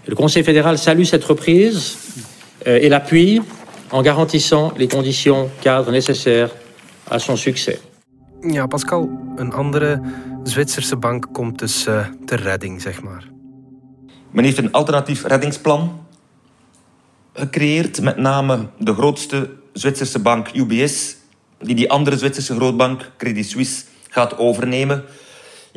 Le 0.05 0.15
Conseil 0.15 0.43
fédéral 0.43 0.77
salue 0.77 1.03
cette 1.03 1.23
reprise 1.23 1.97
euh, 2.67 2.79
et 2.79 2.87
l'appuie 2.87 3.41
en 3.91 4.01
garantissant 4.03 4.71
les 4.77 4.87
conditions 4.87 5.49
cadres 5.61 5.91
nécessaires 5.91 6.51
à 7.09 7.19
son 7.19 7.35
succès. 7.35 7.79
Ja, 8.43 8.67
Pascal, 8.67 9.09
een 9.37 9.51
andere 9.51 9.99
Zwitserse 10.43 10.95
bank 10.95 11.27
komt 11.31 11.59
dus 11.59 11.87
uh, 11.87 12.05
ter 12.25 12.39
redding, 12.39 12.81
zeg 12.81 13.01
maar. 13.01 13.23
Men 14.31 14.43
heeft 14.43 14.57
een 14.57 14.71
alternatief 14.71 15.25
reddingsplan 15.25 16.05
gecreëerd, 17.33 18.01
met 18.01 18.17
name 18.17 18.69
de 18.79 18.93
grootste 18.93 19.49
Zwitserse 19.73 20.19
bank 20.19 20.49
UBS, 20.53 21.15
die 21.59 21.75
die 21.75 21.89
andere 21.89 22.17
Zwitserse 22.17 22.55
grootbank 22.55 23.11
Credit 23.17 23.45
Suisse 23.45 23.83
gaat 24.09 24.37
overnemen. 24.37 25.03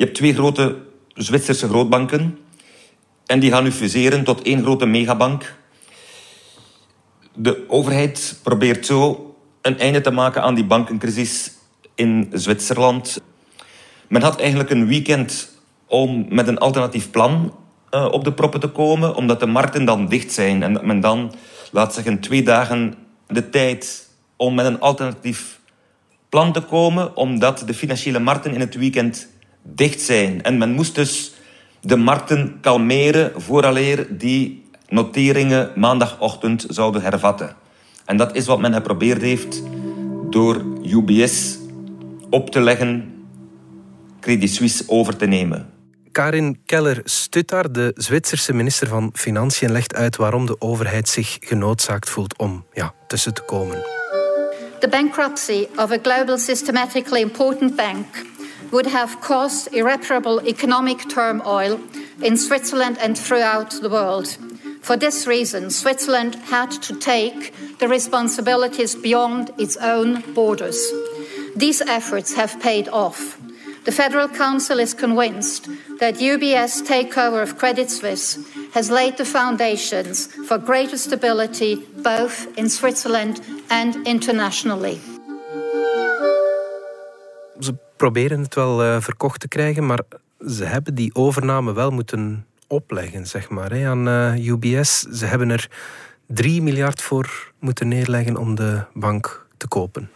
Je 0.00 0.06
hebt 0.06 0.18
twee 0.18 0.34
grote 0.34 0.76
Zwitserse 1.14 1.68
grootbanken 1.68 2.38
en 3.26 3.40
die 3.40 3.50
gaan 3.50 3.62
nu 3.62 3.72
fuseren 3.72 4.24
tot 4.24 4.42
één 4.42 4.62
grote 4.62 4.86
megabank. 4.86 5.54
De 7.34 7.64
overheid 7.68 8.38
probeert 8.42 8.86
zo 8.86 9.34
een 9.62 9.78
einde 9.78 10.00
te 10.00 10.10
maken 10.10 10.42
aan 10.42 10.54
die 10.54 10.64
bankencrisis 10.64 11.52
in 11.94 12.30
Zwitserland. 12.32 13.20
Men 14.08 14.22
had 14.22 14.40
eigenlijk 14.40 14.70
een 14.70 14.86
weekend 14.86 15.50
om 15.86 16.26
met 16.28 16.48
een 16.48 16.58
alternatief 16.58 17.10
plan 17.10 17.54
uh, 17.90 18.08
op 18.10 18.24
de 18.24 18.32
proppen 18.32 18.60
te 18.60 18.68
komen, 18.68 19.14
omdat 19.14 19.40
de 19.40 19.46
markten 19.46 19.84
dan 19.84 20.08
dicht 20.08 20.32
zijn 20.32 20.62
en 20.62 20.72
dat 20.72 20.84
men 20.84 21.00
dan, 21.00 21.32
laat 21.72 21.94
zeggen, 21.94 22.20
twee 22.20 22.42
dagen 22.42 22.94
de 23.26 23.50
tijd 23.50 24.08
om 24.36 24.54
met 24.54 24.66
een 24.66 24.80
alternatief 24.80 25.60
plan 26.28 26.52
te 26.52 26.60
komen, 26.60 27.16
omdat 27.16 27.62
de 27.66 27.74
financiële 27.74 28.18
markten 28.18 28.54
in 28.54 28.60
het 28.60 28.74
weekend 28.74 29.28
dicht 29.62 30.00
zijn. 30.00 30.42
En 30.42 30.58
men 30.58 30.72
moest 30.72 30.94
dus 30.94 31.32
de 31.80 31.96
markten 31.96 32.58
kalmeren 32.60 33.42
vooraleer 33.42 34.06
die 34.10 34.64
noteringen 34.88 35.70
maandagochtend 35.76 36.66
zouden 36.68 37.02
hervatten. 37.02 37.56
En 38.04 38.16
dat 38.16 38.36
is 38.36 38.46
wat 38.46 38.60
men 38.60 38.72
geprobeerd 38.72 39.22
heeft 39.22 39.62
door 40.30 40.64
UBS 40.82 41.58
op 42.30 42.50
te 42.50 42.60
leggen 42.60 43.14
Credit 44.20 44.50
Suisse 44.50 44.84
over 44.86 45.16
te 45.16 45.26
nemen. 45.26 45.68
Karin 46.12 46.60
Keller-Stutar, 46.66 47.72
de 47.72 47.92
Zwitserse 47.94 48.52
minister 48.52 48.88
van 48.88 49.10
Financiën, 49.12 49.72
legt 49.72 49.94
uit 49.94 50.16
waarom 50.16 50.46
de 50.46 50.60
overheid 50.60 51.08
zich 51.08 51.36
genoodzaakt 51.40 52.10
voelt 52.10 52.38
om 52.38 52.64
ja, 52.72 52.94
tussen 53.06 53.34
te 53.34 53.42
komen. 53.42 53.78
The 54.78 54.88
bankruptcy 54.88 55.66
of 55.76 55.90
a 55.90 55.98
global 56.02 56.38
systematically 56.38 57.20
important 57.20 57.76
bank 57.76 58.06
would 58.70 58.86
have 58.86 59.20
caused 59.20 59.72
irreparable 59.74 60.40
economic 60.46 61.08
turmoil 61.08 61.80
in 62.22 62.36
Switzerland 62.36 62.98
and 62.98 63.18
throughout 63.18 63.70
the 63.70 63.88
world. 63.88 64.36
For 64.82 64.96
this 64.96 65.26
reason, 65.26 65.70
Switzerland 65.70 66.34
had 66.34 66.70
to 66.82 66.98
take 66.98 67.54
the 67.78 67.88
responsibilities 67.88 68.94
beyond 68.94 69.50
its 69.58 69.76
own 69.76 70.22
borders. 70.34 70.90
These 71.54 71.82
efforts 71.82 72.34
have 72.34 72.60
paid 72.60 72.88
off. 72.88 73.38
The 73.84 73.92
Federal 73.92 74.28
Council 74.28 74.78
is 74.78 74.94
convinced 74.94 75.68
that 75.98 76.16
UBS 76.16 76.82
takeover 76.86 77.42
of 77.42 77.56
Credit 77.56 77.90
Suisse 77.90 78.38
has 78.72 78.90
laid 78.90 79.16
the 79.16 79.24
foundations 79.24 80.26
for 80.46 80.58
greater 80.58 80.98
stability 80.98 81.76
both 81.76 82.46
in 82.58 82.68
Switzerland 82.68 83.40
and 83.70 84.06
internationally. 84.06 85.00
Proberen 88.00 88.40
het 88.40 88.54
wel 88.54 88.84
uh, 88.84 89.00
verkocht 89.00 89.40
te 89.40 89.48
krijgen, 89.48 89.86
maar 89.86 90.00
ze 90.48 90.64
hebben 90.64 90.94
die 90.94 91.14
overname 91.14 91.72
wel 91.72 91.90
moeten 91.90 92.46
opleggen, 92.66 93.26
zeg 93.26 93.48
maar, 93.48 93.72
hè, 93.72 93.88
aan 93.88 94.08
uh, 94.08 94.46
UBS. 94.46 95.00
Ze 95.00 95.26
hebben 95.26 95.50
er 95.50 95.68
3 96.26 96.62
miljard 96.62 97.02
voor 97.02 97.52
moeten 97.58 97.88
neerleggen 97.88 98.36
om 98.36 98.54
de 98.54 98.82
bank 98.94 99.46
te 99.56 99.68
kopen. 99.68 100.10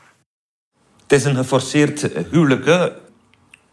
Het 1.02 1.12
is 1.12 1.24
een 1.24 1.36
geforceerd 1.36 2.08
huwelijk. 2.30 2.92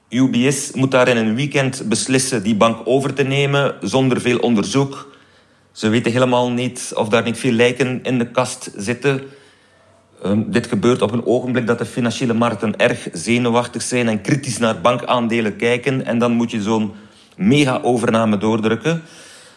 UBS 0.10 0.72
moet 0.72 0.92
daar 0.92 1.08
in 1.08 1.18
een 1.18 1.36
weekend 1.36 1.90
beslissen 1.90 2.44
die 2.44 2.56
bank 2.56 2.82
over 2.88 3.14
te 3.14 3.24
nemen 3.24 3.76
zonder 3.82 4.22
veel 4.22 4.38
onderzoek. 4.38 5.16
Ze 5.72 5.90
weten 5.90 6.12
helemaal 6.12 6.52
niet 6.52 6.92
of 6.96 7.10
daar 7.10 7.24
niet 7.24 7.38
veel 7.38 7.52
lijken 7.52 8.04
in 8.04 8.18
de 8.18 8.32
kast 8.32 8.72
zitten. 8.76 9.22
Um, 10.26 10.52
dit 10.52 10.68
gebeurt 10.68 11.02
op 11.02 11.12
een 11.12 11.26
ogenblik 11.26 11.68
dat 11.68 11.78
de 11.78 11.86
financiële 11.86 12.34
markten 12.34 12.78
erg 12.78 13.08
zenuwachtig 13.14 13.82
zijn 13.82 14.08
en 14.08 14.22
kritisch 14.22 14.58
naar 14.58 14.82
bankaandelen 14.82 15.56
kijken. 15.56 16.06
En 16.06 16.18
dan 16.20 16.32
moet 16.32 16.52
je 16.52 16.62
zo'n 16.62 16.92
mega-overname 17.38 18.38
doordrukken. 18.38 19.04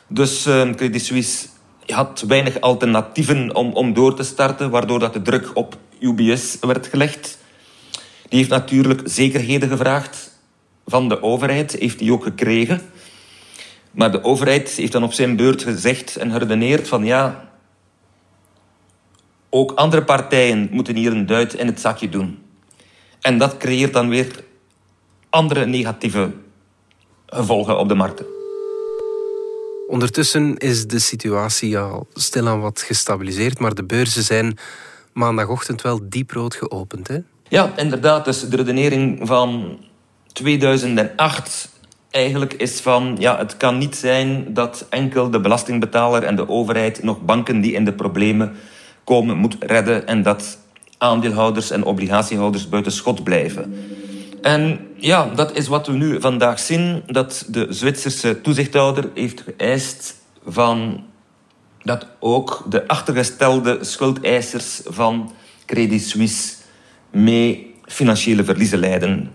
Dus 0.08 0.46
uh, 0.46 0.70
Credit 0.70 1.04
Suisse 1.04 1.46
had 1.86 2.24
weinig 2.28 2.60
alternatieven 2.60 3.54
om, 3.54 3.72
om 3.72 3.94
door 3.94 4.14
te 4.14 4.22
starten, 4.22 4.70
waardoor 4.70 4.98
dat 4.98 5.12
de 5.12 5.22
druk 5.22 5.50
op 5.54 5.76
UBS 6.00 6.56
werd 6.60 6.86
gelegd. 6.86 7.38
Die 8.28 8.38
heeft 8.38 8.50
natuurlijk 8.50 9.00
zekerheden 9.04 9.68
gevraagd 9.68 10.30
van 10.86 11.08
de 11.08 11.22
overheid, 11.22 11.72
heeft 11.72 11.98
die 11.98 12.12
ook 12.12 12.22
gekregen. 12.22 12.80
Maar 13.90 14.12
de 14.12 14.24
overheid 14.24 14.70
heeft 14.70 14.92
dan 14.92 15.02
op 15.02 15.12
zijn 15.12 15.36
beurt 15.36 15.62
gezegd 15.62 16.16
en 16.16 16.30
geredeneerd 16.30 16.88
van 16.88 17.04
ja, 17.04 17.48
ook 19.54 19.72
andere 19.72 20.04
partijen 20.04 20.68
moeten 20.70 20.96
hier 20.96 21.12
een 21.12 21.26
duit 21.26 21.54
in 21.54 21.66
het 21.66 21.80
zakje 21.80 22.08
doen. 22.08 22.38
En 23.20 23.38
dat 23.38 23.56
creëert 23.56 23.92
dan 23.92 24.08
weer 24.08 24.44
andere 25.30 25.66
negatieve 25.66 26.30
gevolgen 27.26 27.78
op 27.78 27.88
de 27.88 27.94
markten. 27.94 28.26
Ondertussen 29.88 30.56
is 30.56 30.86
de 30.86 30.98
situatie 30.98 31.78
al 31.78 32.06
stilaan 32.14 32.60
wat 32.60 32.82
gestabiliseerd, 32.82 33.58
maar 33.58 33.74
de 33.74 33.84
beurzen 33.84 34.22
zijn 34.22 34.58
maandagochtend 35.12 35.82
wel 35.82 36.00
dieprood 36.02 36.54
geopend. 36.54 37.08
Hè? 37.08 37.18
Ja, 37.48 37.72
inderdaad. 37.76 38.24
Dus 38.24 38.48
de 38.48 38.56
redenering 38.56 39.20
van 39.22 39.78
2008 40.32 41.68
eigenlijk 42.10 42.52
is 42.52 42.80
van... 42.80 43.16
Ja, 43.18 43.38
het 43.38 43.56
kan 43.56 43.78
niet 43.78 43.96
zijn 43.96 44.54
dat 44.54 44.86
enkel 44.90 45.30
de 45.30 45.40
belastingbetaler 45.40 46.22
en 46.22 46.36
de 46.36 46.48
overheid... 46.48 47.02
nog 47.02 47.20
banken 47.20 47.60
die 47.60 47.72
in 47.72 47.84
de 47.84 47.92
problemen 47.92 48.56
komen 49.04 49.36
moet 49.36 49.56
redden... 49.60 50.06
en 50.06 50.22
dat 50.22 50.58
aandeelhouders 50.98 51.70
en 51.70 51.84
obligatiehouders 51.84 52.68
buiten 52.68 52.92
schot 52.92 53.24
blijven. 53.24 53.74
En 54.42 54.86
ja, 54.96 55.30
dat 55.34 55.56
is 55.56 55.68
wat 55.68 55.86
we 55.86 55.92
nu 55.92 56.20
vandaag 56.20 56.58
zien. 56.58 57.02
Dat 57.06 57.46
de 57.48 57.66
Zwitserse 57.70 58.40
toezichthouder 58.40 59.10
heeft 59.14 59.40
geëist 59.40 60.14
van 60.46 61.04
dat 61.82 62.06
ook 62.20 62.64
de 62.68 62.88
achtergestelde 62.88 63.78
schuldeisers 63.80 64.80
van 64.84 65.32
Credit 65.66 66.02
Suisse 66.02 66.54
mee 67.10 67.74
financiële 67.84 68.44
verliezen 68.44 68.78
lijden. 68.78 69.30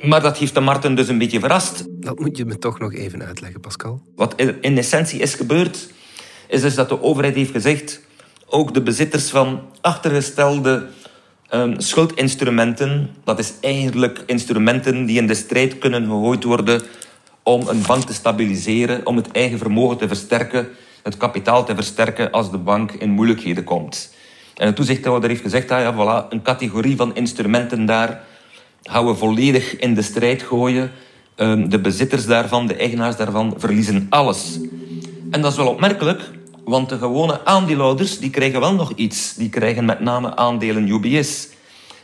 Maar 0.00 0.22
dat 0.22 0.36
heeft 0.36 0.54
de 0.54 0.60
markten 0.60 0.94
dus 0.94 1.08
een 1.08 1.18
beetje 1.18 1.40
verrast. 1.40 1.84
Dat 1.88 2.18
moet 2.18 2.36
je 2.36 2.44
me 2.44 2.58
toch 2.58 2.78
nog 2.78 2.94
even 2.94 3.22
uitleggen, 3.22 3.60
Pascal. 3.60 4.02
Wat 4.16 4.34
in 4.60 4.78
essentie 4.78 5.20
is 5.20 5.34
gebeurd, 5.34 5.88
is 6.48 6.60
dus 6.60 6.74
dat 6.74 6.88
de 6.88 7.02
overheid 7.02 7.34
heeft 7.34 7.50
gezegd... 7.50 8.00
ook 8.52 8.74
de 8.74 8.82
bezitters 8.82 9.30
van 9.30 9.60
achtergestelde 9.80 10.86
um, 11.54 11.80
schuldinstrumenten... 11.80 13.10
dat 13.24 13.38
is 13.38 13.52
eigenlijk 13.60 14.22
instrumenten 14.26 15.04
die 15.04 15.18
in 15.18 15.26
de 15.26 15.34
strijd 15.34 15.78
kunnen 15.78 16.04
gegooid 16.04 16.44
worden... 16.44 16.82
om 17.42 17.68
een 17.68 17.82
bank 17.86 18.02
te 18.02 18.14
stabiliseren, 18.14 19.06
om 19.06 19.16
het 19.16 19.30
eigen 19.30 19.58
vermogen 19.58 19.96
te 19.96 20.08
versterken... 20.08 20.68
het 21.02 21.16
kapitaal 21.16 21.64
te 21.64 21.74
versterken 21.74 22.30
als 22.30 22.50
de 22.50 22.58
bank 22.58 22.92
in 22.92 23.10
moeilijkheden 23.10 23.64
komt. 23.64 24.14
En 24.56 24.66
de 24.66 24.74
toezichthouder 24.74 25.28
heeft 25.28 25.42
gezegd, 25.42 25.70
ah 25.70 25.80
ja, 25.80 25.94
voilà, 25.94 26.28
een 26.28 26.42
categorie 26.42 26.96
van 26.96 27.14
instrumenten 27.14 27.86
daar 27.86 28.24
gaan 28.82 29.06
we 29.06 29.14
volledig 29.14 29.76
in 29.76 29.94
de 29.94 30.02
strijd 30.02 30.42
gooien. 30.42 30.90
Ehm, 31.34 31.68
de 31.68 31.80
bezitters 31.80 32.26
daarvan, 32.26 32.66
de 32.66 32.74
eigenaars 32.74 33.16
daarvan, 33.16 33.54
verliezen 33.56 34.06
alles. 34.08 34.58
En 35.30 35.40
dat 35.40 35.50
is 35.50 35.56
wel 35.56 35.68
opmerkelijk, 35.68 36.20
want 36.64 36.88
de 36.88 36.98
gewone 36.98 37.44
aandeelhouders 37.44 38.18
die 38.18 38.30
krijgen 38.30 38.60
wel 38.60 38.74
nog 38.74 38.92
iets. 38.94 39.34
Die 39.34 39.48
krijgen 39.48 39.84
met 39.84 40.00
name 40.00 40.36
aandelen 40.36 40.88
UBS. 40.88 41.48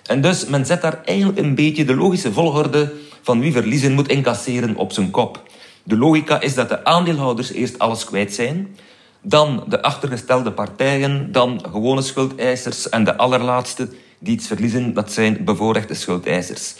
En 0.07 0.21
dus 0.21 0.47
men 0.47 0.66
zet 0.66 0.83
daar 0.83 1.01
eigenlijk 1.05 1.38
een 1.38 1.55
beetje 1.55 1.85
de 1.85 1.94
logische 1.94 2.33
volgorde 2.33 2.92
van 3.23 3.40
wie 3.40 3.53
verliezen 3.53 3.92
moet 3.92 4.09
incasseren 4.09 4.77
op 4.77 4.92
zijn 4.92 5.11
kop. 5.11 5.42
De 5.83 5.97
logica 5.97 6.40
is 6.40 6.55
dat 6.55 6.68
de 6.68 6.85
aandeelhouders 6.85 7.53
eerst 7.53 7.79
alles 7.79 8.05
kwijt 8.05 8.35
zijn, 8.35 8.77
dan 9.23 9.64
de 9.68 9.83
achtergestelde 9.83 10.53
partijen, 10.53 11.33
dan 11.33 11.61
gewone 11.71 12.03
schuldeisers 12.03 12.88
en 12.88 13.05
de 13.05 13.16
allerlaatste 13.16 13.88
die 14.18 14.35
iets 14.35 14.47
verliezen, 14.47 14.94
dat 14.94 15.12
zijn 15.12 15.44
bevoorrechte 15.44 15.94
schuldeisers. 15.94 16.75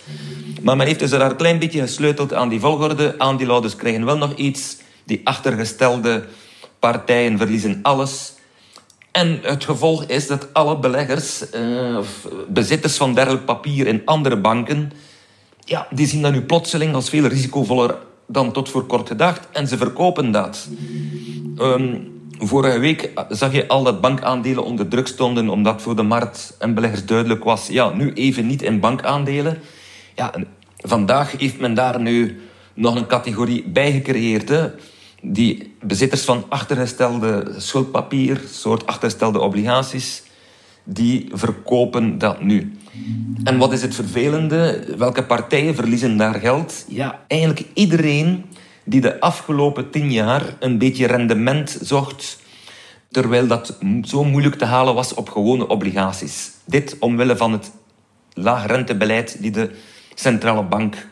Maar 0.63 0.77
men 0.77 0.87
heeft 0.87 0.99
dus 0.99 1.11
daar 1.11 1.31
een 1.31 1.37
klein 1.37 1.59
beetje 1.59 1.81
gesleuteld 1.81 2.35
aan 2.35 2.49
die 2.49 2.61
volgorde. 2.61 3.15
Aandeelhouders 3.19 3.77
krijgen 3.77 4.05
wel 4.05 4.17
nog 4.17 4.35
iets, 4.35 4.77
die 5.05 5.21
achtergestelde 5.25 6.25
partijen 6.79 7.39
verliezen 7.39 7.79
alles. 7.83 8.33
En 9.11 9.39
het 9.43 9.65
gevolg 9.65 10.05
is 10.05 10.27
dat 10.27 10.49
alle 10.53 10.79
beleggers, 10.79 11.45
uh, 11.55 11.99
bezitters 12.49 12.97
van 12.97 13.15
dergelijk 13.15 13.45
papier 13.45 13.87
in 13.87 14.03
andere 14.05 14.37
banken, 14.37 14.93
ja, 15.65 15.87
die 15.91 16.07
zien 16.07 16.23
dat 16.23 16.33
nu 16.33 16.43
plotseling 16.43 16.95
als 16.95 17.09
veel 17.09 17.27
risicovoller 17.27 17.97
dan 18.27 18.53
tot 18.53 18.69
voor 18.69 18.87
kort 18.87 19.09
gedacht. 19.09 19.49
En 19.53 19.69
ze 19.69 19.77
verkopen 19.77 20.31
dat. 20.31 20.69
Um, 21.59 22.17
vorige 22.39 22.79
week 22.79 23.11
zag 23.29 23.53
je 23.53 23.69
al 23.69 23.83
dat 23.83 24.01
bankaandelen 24.01 24.65
onder 24.65 24.89
druk 24.89 25.07
stonden, 25.07 25.49
omdat 25.49 25.83
voor 25.83 25.97
de 25.97 26.03
markt 26.03 26.57
en 26.59 26.75
beleggers 26.75 27.05
duidelijk 27.05 27.45
was, 27.45 27.67
ja, 27.67 27.91
nu 27.91 28.13
even 28.13 28.47
niet 28.47 28.63
in 28.63 28.81
bankaandelen. 28.81 29.59
Ja, 30.15 30.35
vandaag 30.77 31.33
heeft 31.39 31.59
men 31.61 31.75
daar 31.75 32.01
nu 32.01 32.41
nog 32.75 32.95
een 32.95 33.07
categorie 33.07 33.69
bij 33.69 33.93
gecreëerd. 33.93 34.51
Die 35.23 35.75
bezitters 35.83 36.25
van 36.25 36.45
achtergestelde 36.49 37.55
schuldpapier, 37.57 38.41
soort 38.51 38.87
achtergestelde 38.87 39.41
obligaties, 39.41 40.23
die 40.85 41.29
verkopen 41.33 42.19
dat 42.19 42.43
nu. 42.43 42.79
En 43.45 43.59
wat 43.59 43.73
is 43.73 43.83
het 43.83 43.95
vervelende? 43.95 44.85
Welke 44.99 45.25
partijen 45.25 45.75
verliezen 45.75 46.17
daar 46.17 46.35
geld? 46.35 46.85
Ja, 46.89 47.25
eigenlijk 47.27 47.65
iedereen 47.75 48.45
die 48.85 49.01
de 49.01 49.21
afgelopen 49.21 49.91
tien 49.91 50.13
jaar 50.13 50.57
een 50.61 50.79
beetje 50.79 51.07
rendement 51.07 51.79
zocht, 51.83 52.39
terwijl 53.11 53.47
dat 53.47 53.79
zo 54.03 54.25
moeilijk 54.25 54.55
te 54.55 54.65
halen 54.65 54.95
was 54.95 55.15
op 55.15 55.29
gewone 55.29 55.67
obligaties. 55.67 56.51
Dit 56.65 56.97
omwille 56.99 57.37
van 57.37 57.53
het 57.53 57.71
laagrentebeleid 58.33 59.37
die 59.41 59.51
de 59.51 59.71
centrale 60.15 60.63
bank 60.63 61.07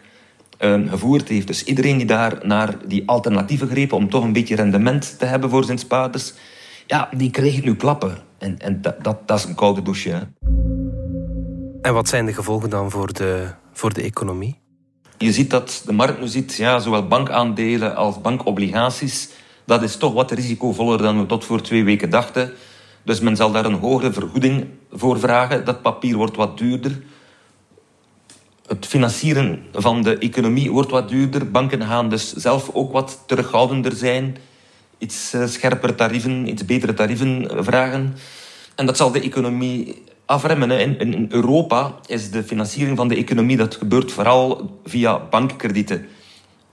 uh, 0.61 0.91
gevoerd 0.91 1.29
heeft. 1.29 1.47
Dus 1.47 1.65
iedereen 1.65 1.97
die 1.97 2.07
daar 2.07 2.39
naar 2.43 2.75
die 2.87 3.03
alternatieven 3.09 3.69
greep 3.69 3.93
om 3.93 4.11
toch 4.11 4.25
een 4.25 4.33
beetje 4.33 4.57
rendement 4.57 5.19
te 5.19 5.25
hebben 5.25 5.51
voor 5.51 5.65
zijn 5.65 5.79
spaarders, 5.79 6.33
ja, 6.87 7.09
die 7.17 7.31
kreeg 7.31 7.63
nu 7.63 7.77
klappen. 7.77 8.17
En, 8.39 8.59
en 8.59 8.83
dat, 8.83 9.05
dat, 9.05 9.29
dat 9.29 9.39
is 9.39 9.45
een 9.45 9.55
koude 9.55 9.83
douche. 9.83 10.11
Hè. 10.11 10.21
En 11.83 11.95
wat 11.95 12.09
zijn 12.09 12.27
de 12.27 12.33
gevolgen 12.33 12.71
dan 12.71 12.91
voor 12.91 13.13
de, 13.13 13.51
voor 13.73 13.93
de 13.93 14.03
economie? 14.03 14.59
Je 15.19 15.33
ziet 15.33 15.51
dat 15.51 15.83
de 15.87 15.93
markt 15.93 16.21
nu 16.21 16.27
ziet, 16.27 16.55
ja, 16.55 16.79
zowel 16.79 17.07
bankaandelen 17.07 17.97
als 17.97 18.21
bankobligaties, 18.21 19.29
dat 19.65 19.83
is 19.83 19.97
toch 19.97 20.13
wat 20.13 20.31
risicovoller 20.31 20.99
dan 20.99 21.19
we 21.21 21.27
tot 21.27 21.45
voor 21.45 21.61
twee 21.61 21.85
weken 21.85 22.11
dachten. 22.11 22.53
Dus 23.03 23.21
men 23.21 23.37
zal 23.37 23.53
daar 23.53 23.65
een 23.65 23.79
hogere 23.79 24.13
vergoeding 24.13 24.67
voor 24.93 25.19
vragen. 25.19 25.65
Dat 25.65 25.83
papier 25.83 26.17
wordt 26.17 26.37
wat 26.37 26.59
duurder. 26.59 27.03
Het 28.67 28.87
financieren 28.87 29.63
van 29.73 30.03
de 30.03 30.19
economie 30.19 30.73
wordt 30.73 30.91
wat 30.91 31.09
duurder. 31.09 31.51
Banken 31.51 31.83
gaan 31.83 32.09
dus 32.09 32.33
zelf 32.35 32.71
ook 32.73 32.93
wat 32.93 33.23
terughoudender 33.27 33.93
zijn. 33.93 34.37
Iets 34.99 35.33
eh, 35.33 35.47
scherper 35.47 35.95
tarieven, 35.95 36.49
iets 36.49 36.65
betere 36.65 36.95
tarieven 36.95 37.49
vragen. 37.65 38.17
En 38.75 38.87
dat 38.87 38.97
zal 38.97 39.11
de 39.13 39.21
economie 39.21 40.03
afremmen. 40.25 40.71
In, 40.71 40.99
in 40.99 41.27
Europa 41.31 41.95
is 42.07 42.31
de 42.31 42.45
financiering 42.45 42.97
van 42.97 43.09
de 43.09 43.17
economie, 43.17 43.57
dat 43.57 43.75
gebeurt 43.75 44.13
vooral 44.13 44.79
via 44.85 45.19
bankkredieten. 45.31 46.07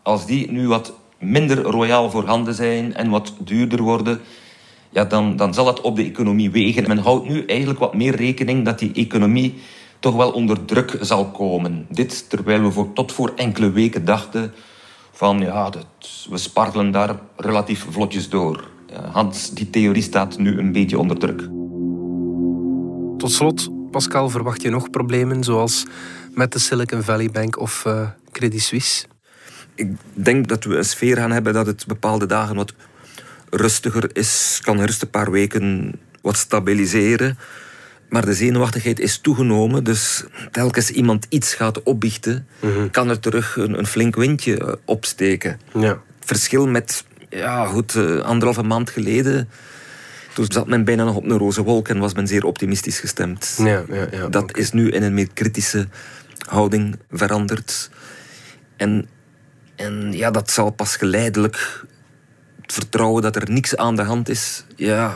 Als 0.01 0.25
die 0.25 0.51
nu 0.51 0.67
wat 0.67 0.93
minder 1.19 1.61
royaal 1.61 2.09
voorhanden 2.09 2.53
zijn 2.53 2.93
en 2.93 3.09
wat 3.09 3.33
duurder 3.39 3.81
worden, 3.81 4.21
ja, 4.89 5.05
dan, 5.05 5.35
dan 5.35 5.53
zal 5.53 5.65
dat 5.65 5.81
op 5.81 5.95
de 5.95 6.03
economie 6.03 6.51
wegen. 6.51 6.87
Men 6.87 6.97
houdt 6.97 7.29
nu 7.29 7.45
eigenlijk 7.45 7.79
wat 7.79 7.95
meer 7.95 8.15
rekening 8.15 8.65
dat 8.65 8.79
die 8.79 8.91
economie 8.93 9.53
toch 10.03 10.15
wel 10.15 10.31
onder 10.31 10.65
druk 10.65 10.97
zal 11.01 11.31
komen. 11.31 11.85
Dit 11.89 12.29
terwijl 12.29 12.61
we 12.61 12.71
voor, 12.71 12.93
tot 12.93 13.11
voor 13.11 13.33
enkele 13.35 13.71
weken 13.71 14.05
dachten 14.05 14.53
van 15.11 15.39
ja, 15.39 15.69
dat, 15.69 15.85
we 16.29 16.37
spartelen 16.37 16.91
daar 16.91 17.19
relatief 17.35 17.85
vlotjes 17.89 18.29
door. 18.29 18.69
Hans, 19.11 19.53
die 19.53 19.69
theorie 19.69 20.01
staat 20.01 20.37
nu 20.37 20.57
een 20.57 20.71
beetje 20.71 20.99
onder 20.99 21.17
druk. 21.17 21.39
Tot 23.17 23.31
slot, 23.31 23.69
Pascal, 23.91 24.29
verwacht 24.29 24.61
je 24.61 24.69
nog 24.69 24.89
problemen 24.89 25.43
zoals 25.43 25.85
met 26.31 26.51
de 26.51 26.59
Silicon 26.59 27.03
Valley 27.03 27.29
Bank 27.31 27.59
of 27.59 27.83
uh, 27.87 28.07
Credit 28.31 28.61
Suisse? 28.61 29.05
Ik 29.75 29.91
denk 30.13 30.47
dat 30.47 30.63
we 30.63 30.77
een 30.77 30.85
sfeer 30.85 31.17
gaan 31.17 31.31
hebben 31.31 31.53
dat 31.53 31.65
het 31.65 31.85
bepaalde 31.87 32.25
dagen 32.25 32.55
wat 32.55 32.73
rustiger 33.49 34.09
is. 34.15 34.59
Kan 34.63 34.79
eerst 34.79 35.01
een 35.01 35.09
paar 35.09 35.31
weken 35.31 35.93
wat 36.21 36.37
stabiliseren. 36.37 37.37
Maar 38.13 38.25
de 38.25 38.33
zenuwachtigheid 38.33 38.99
is 38.99 39.17
toegenomen, 39.17 39.83
dus 39.83 40.23
telkens 40.51 40.89
iemand 40.89 41.25
iets 41.29 41.53
gaat 41.53 41.83
opbiechten, 41.83 42.47
mhm. 42.59 42.89
kan 42.89 43.09
er 43.09 43.19
terug 43.19 43.55
een, 43.55 43.77
een, 43.77 43.87
flink 43.87 44.15
windje 44.15 44.57
eh, 44.57 44.73
opsteken. 44.85 45.59
Ja. 45.79 46.01
Verschil 46.19 46.67
met, 46.67 47.05
ja 47.29 47.65
goed, 47.65 47.95
uh, 47.95 48.19
anderhalve 48.19 48.63
maand 48.63 48.89
geleden 48.89 49.49
toen 50.33 50.45
zat 50.47 50.67
men 50.67 50.83
bijna 50.83 51.03
nog 51.03 51.15
op 51.15 51.23
een 51.23 51.37
roze 51.37 51.63
wolk 51.63 51.87
en 51.87 51.99
was 51.99 52.13
men 52.13 52.27
zeer 52.27 52.45
optimistisch 52.45 52.99
gestemd. 52.99 53.55
Ja, 53.57 53.83
ja, 53.89 54.07
ja, 54.11 54.27
dat 54.27 54.57
is 54.57 54.71
nu 54.71 54.91
in 54.91 55.03
een 55.03 55.13
meer 55.13 55.29
kritische 55.33 55.87
houding 56.47 56.99
veranderd. 57.11 57.89
En, 58.77 59.09
en 59.75 60.11
ja, 60.11 60.31
dat 60.31 60.51
zal 60.51 60.69
pas 60.69 60.95
geleidelijk 60.95 61.85
het 62.61 62.73
vertrouwen 62.73 63.21
dat 63.21 63.35
er 63.35 63.51
niks 63.51 63.75
aan 63.75 63.95
de 63.95 64.03
hand 64.03 64.29
is. 64.29 64.65
Ja, 64.75 65.15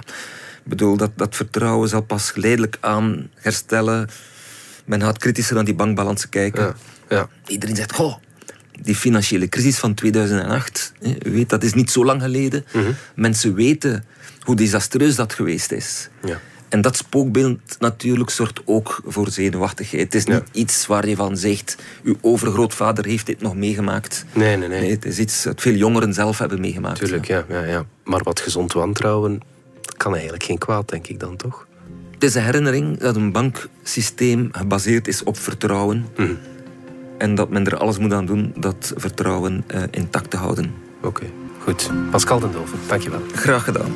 bedoel, 0.69 0.97
dat, 0.97 1.11
dat 1.15 1.35
vertrouwen 1.35 1.89
zal 1.89 2.01
pas 2.01 2.31
geleidelijk 2.31 2.77
aan 2.79 3.29
herstellen. 3.35 4.09
Men 4.85 5.01
gaat 5.01 5.17
kritischer 5.17 5.55
naar 5.55 5.65
die 5.65 5.75
bankbalansen 5.75 6.29
kijken. 6.29 6.63
Ja, 6.63 6.75
ja. 7.09 7.29
Iedereen 7.47 7.75
zegt, 7.75 7.93
goh, 7.93 8.15
die 8.81 8.95
financiële 8.95 9.49
crisis 9.49 9.77
van 9.77 9.93
2008, 9.93 10.93
weet, 11.19 11.49
dat 11.49 11.63
is 11.63 11.73
niet 11.73 11.91
zo 11.91 12.05
lang 12.05 12.21
geleden. 12.21 12.65
Mhm. 12.73 12.91
Mensen 13.15 13.53
weten 13.53 14.05
hoe 14.41 14.55
desastreus 14.55 15.15
dat 15.15 15.33
geweest 15.33 15.71
is. 15.71 16.09
Ja. 16.23 16.39
En 16.69 16.81
dat 16.81 16.97
spookbeeld 16.97 17.59
natuurlijk 17.79 18.29
zorgt 18.29 18.61
ook 18.65 19.01
voor 19.05 19.29
zenuwachtigheid. 19.29 20.03
Het 20.03 20.15
is 20.15 20.25
niet 20.25 20.43
iets 20.51 20.87
waar 20.87 21.07
je 21.07 21.15
van 21.15 21.37
zegt, 21.37 21.75
uw 22.03 22.17
overgrootvader 22.21 23.05
heeft 23.05 23.25
dit 23.25 23.41
nog 23.41 23.55
meegemaakt. 23.55 24.25
Nee, 24.33 24.57
nee, 24.57 24.67
nee. 24.67 24.81
nee 24.81 24.91
het 24.91 25.05
is 25.05 25.19
iets 25.19 25.43
dat 25.43 25.61
veel 25.61 25.73
jongeren 25.73 26.13
zelf 26.13 26.37
hebben 26.37 26.59
meegemaakt. 26.59 26.99
Tuurlijk, 26.99 27.25
ja. 27.25 27.45
Ja, 27.49 27.63
ja. 27.63 27.85
Maar 28.03 28.23
wat 28.23 28.39
gezond 28.39 28.73
wantrouwen 28.73 29.41
kan 29.97 30.13
eigenlijk 30.13 30.43
geen 30.43 30.57
kwaad, 30.57 30.89
denk 30.89 31.07
ik 31.07 31.19
dan 31.19 31.35
toch? 31.35 31.67
Het 32.11 32.23
is 32.23 32.35
een 32.35 32.43
herinnering 32.43 32.97
dat 32.99 33.15
een 33.15 33.31
banksysteem 33.31 34.49
gebaseerd 34.51 35.07
is 35.07 35.23
op 35.23 35.37
vertrouwen. 35.37 36.05
Mhm. 36.17 36.33
En 37.17 37.35
dat 37.35 37.49
men 37.49 37.65
er 37.65 37.77
alles 37.77 37.97
moet 37.97 38.13
aan 38.13 38.25
doen 38.25 38.53
dat 38.55 38.93
vertrouwen 38.95 39.63
uh, 39.73 39.83
intact 39.91 40.29
te 40.29 40.37
houden. 40.37 40.73
Oké, 41.01 41.25
goed. 41.59 41.91
Pascal 42.11 42.39
den 42.39 42.51
Doven, 42.51 42.79
dankjewel. 42.87 43.21
Graag 43.33 43.63
gedaan. 43.63 43.95